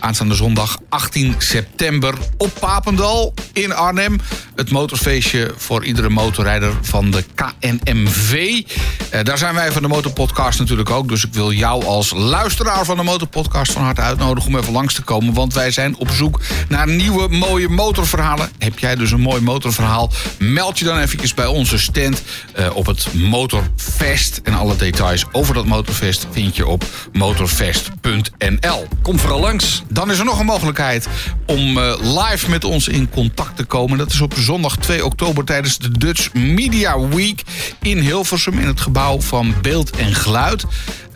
[0.00, 4.20] Aanstaande zondag 18 september op Papendal in Arnhem.
[4.54, 8.62] Het motorfeestje voor iedere motorrijder van de KNMV.
[9.10, 11.08] Eh, daar zijn wij van de Motorpodcast natuurlijk ook.
[11.08, 14.94] Dus ik wil jou als luisteraar van de Motorpodcast van harte uitnodigen om even langs
[14.94, 15.34] te komen.
[15.34, 18.50] Want wij zijn op zoek naar nieuwe mooie motorverhalen.
[18.58, 20.10] Heb jij dus een mooi motorverhaal?
[20.38, 22.22] Meld je dan eventjes bij onze stand
[22.52, 24.40] eh, op het Motorfest.
[24.42, 28.86] En alle details over dat Motorfest vind je op motorfest.nl.
[29.02, 29.82] Kom vooral langs.
[29.88, 31.08] Dan is er nog een mogelijkheid
[31.46, 33.98] om eh, live met ons in contact te komen.
[33.98, 37.42] Dat is op zondag 2 oktober tijdens de Dutch Media Week
[37.82, 40.64] in Hilversum in het gebouw van Beeld en Geluid.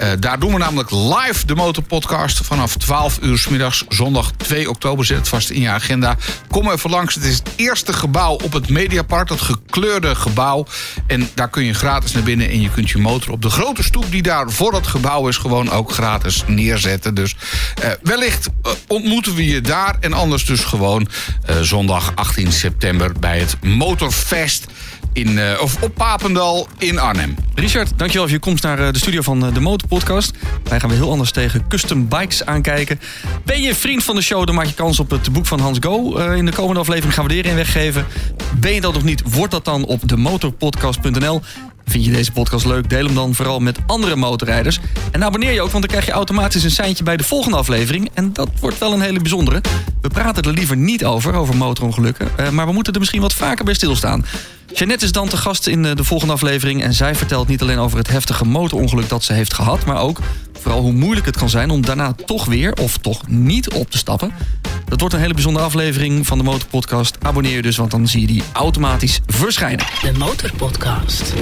[0.01, 3.85] Eh, daar doen we namelijk live de Motorpodcast vanaf 12 uur 's middags.
[3.89, 6.17] Zondag 2 oktober zet het vast in je agenda.
[6.49, 7.15] Kom even langs.
[7.15, 10.67] Het is het eerste gebouw op het Mediapark, dat gekleurde gebouw.
[11.07, 13.83] En daar kun je gratis naar binnen en je kunt je motor op de grote
[13.83, 17.15] stoep die daar voor dat gebouw is gewoon ook gratis neerzetten.
[17.15, 17.37] Dus
[17.83, 18.49] eh, wellicht
[18.87, 21.09] ontmoeten we je daar en anders dus gewoon
[21.47, 24.67] eh, zondag 18 september bij het Motorfest
[25.13, 27.35] in, eh, of op Papendal in Arnhem.
[27.61, 30.33] Richard, dankjewel voor je komst naar eh, de studio van eh, de Motorpodcast.
[30.65, 33.01] Wij gaan weer heel anders tegen custom bikes aankijken.
[33.45, 35.79] Ben je vriend van de show, dan maak je kans op het boek van Hans
[35.81, 36.17] Go.
[36.17, 38.07] Eh, in de komende aflevering gaan we er een weggeven.
[38.55, 41.43] Ben je dat nog niet, wordt dat dan op demotorpodcast.nl.
[41.87, 42.91] Vind je deze podcast leuk?
[42.91, 44.79] Deel hem dan vooral met andere motorrijders.
[45.11, 48.11] En abonneer je ook, want dan krijg je automatisch een seintje bij de volgende aflevering.
[48.15, 49.61] En dat wordt wel een hele bijzondere.
[50.01, 52.29] We praten er liever niet over, over motorongelukken.
[52.37, 54.25] eh, maar we moeten er misschien wat vaker bij stilstaan.
[54.75, 56.83] Jeannette is dan te gast in eh, de volgende aflevering.
[56.83, 59.85] En zij vertelt niet alleen over het heftige motorongeluk dat ze heeft gehad.
[59.85, 60.21] Maar ook
[60.61, 63.99] vooral hoe moeilijk het kan zijn om daarna toch weer of toch niet op te
[63.99, 64.33] stappen.
[64.89, 67.17] Dat wordt een hele bijzondere aflevering van de Motorpodcast.
[67.23, 69.87] Abonneer je dus, want dan zie je die automatisch verschijnen.
[70.03, 71.35] De Motorpodcast.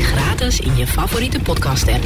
[0.00, 2.04] Gratis in je favoriete podcast app.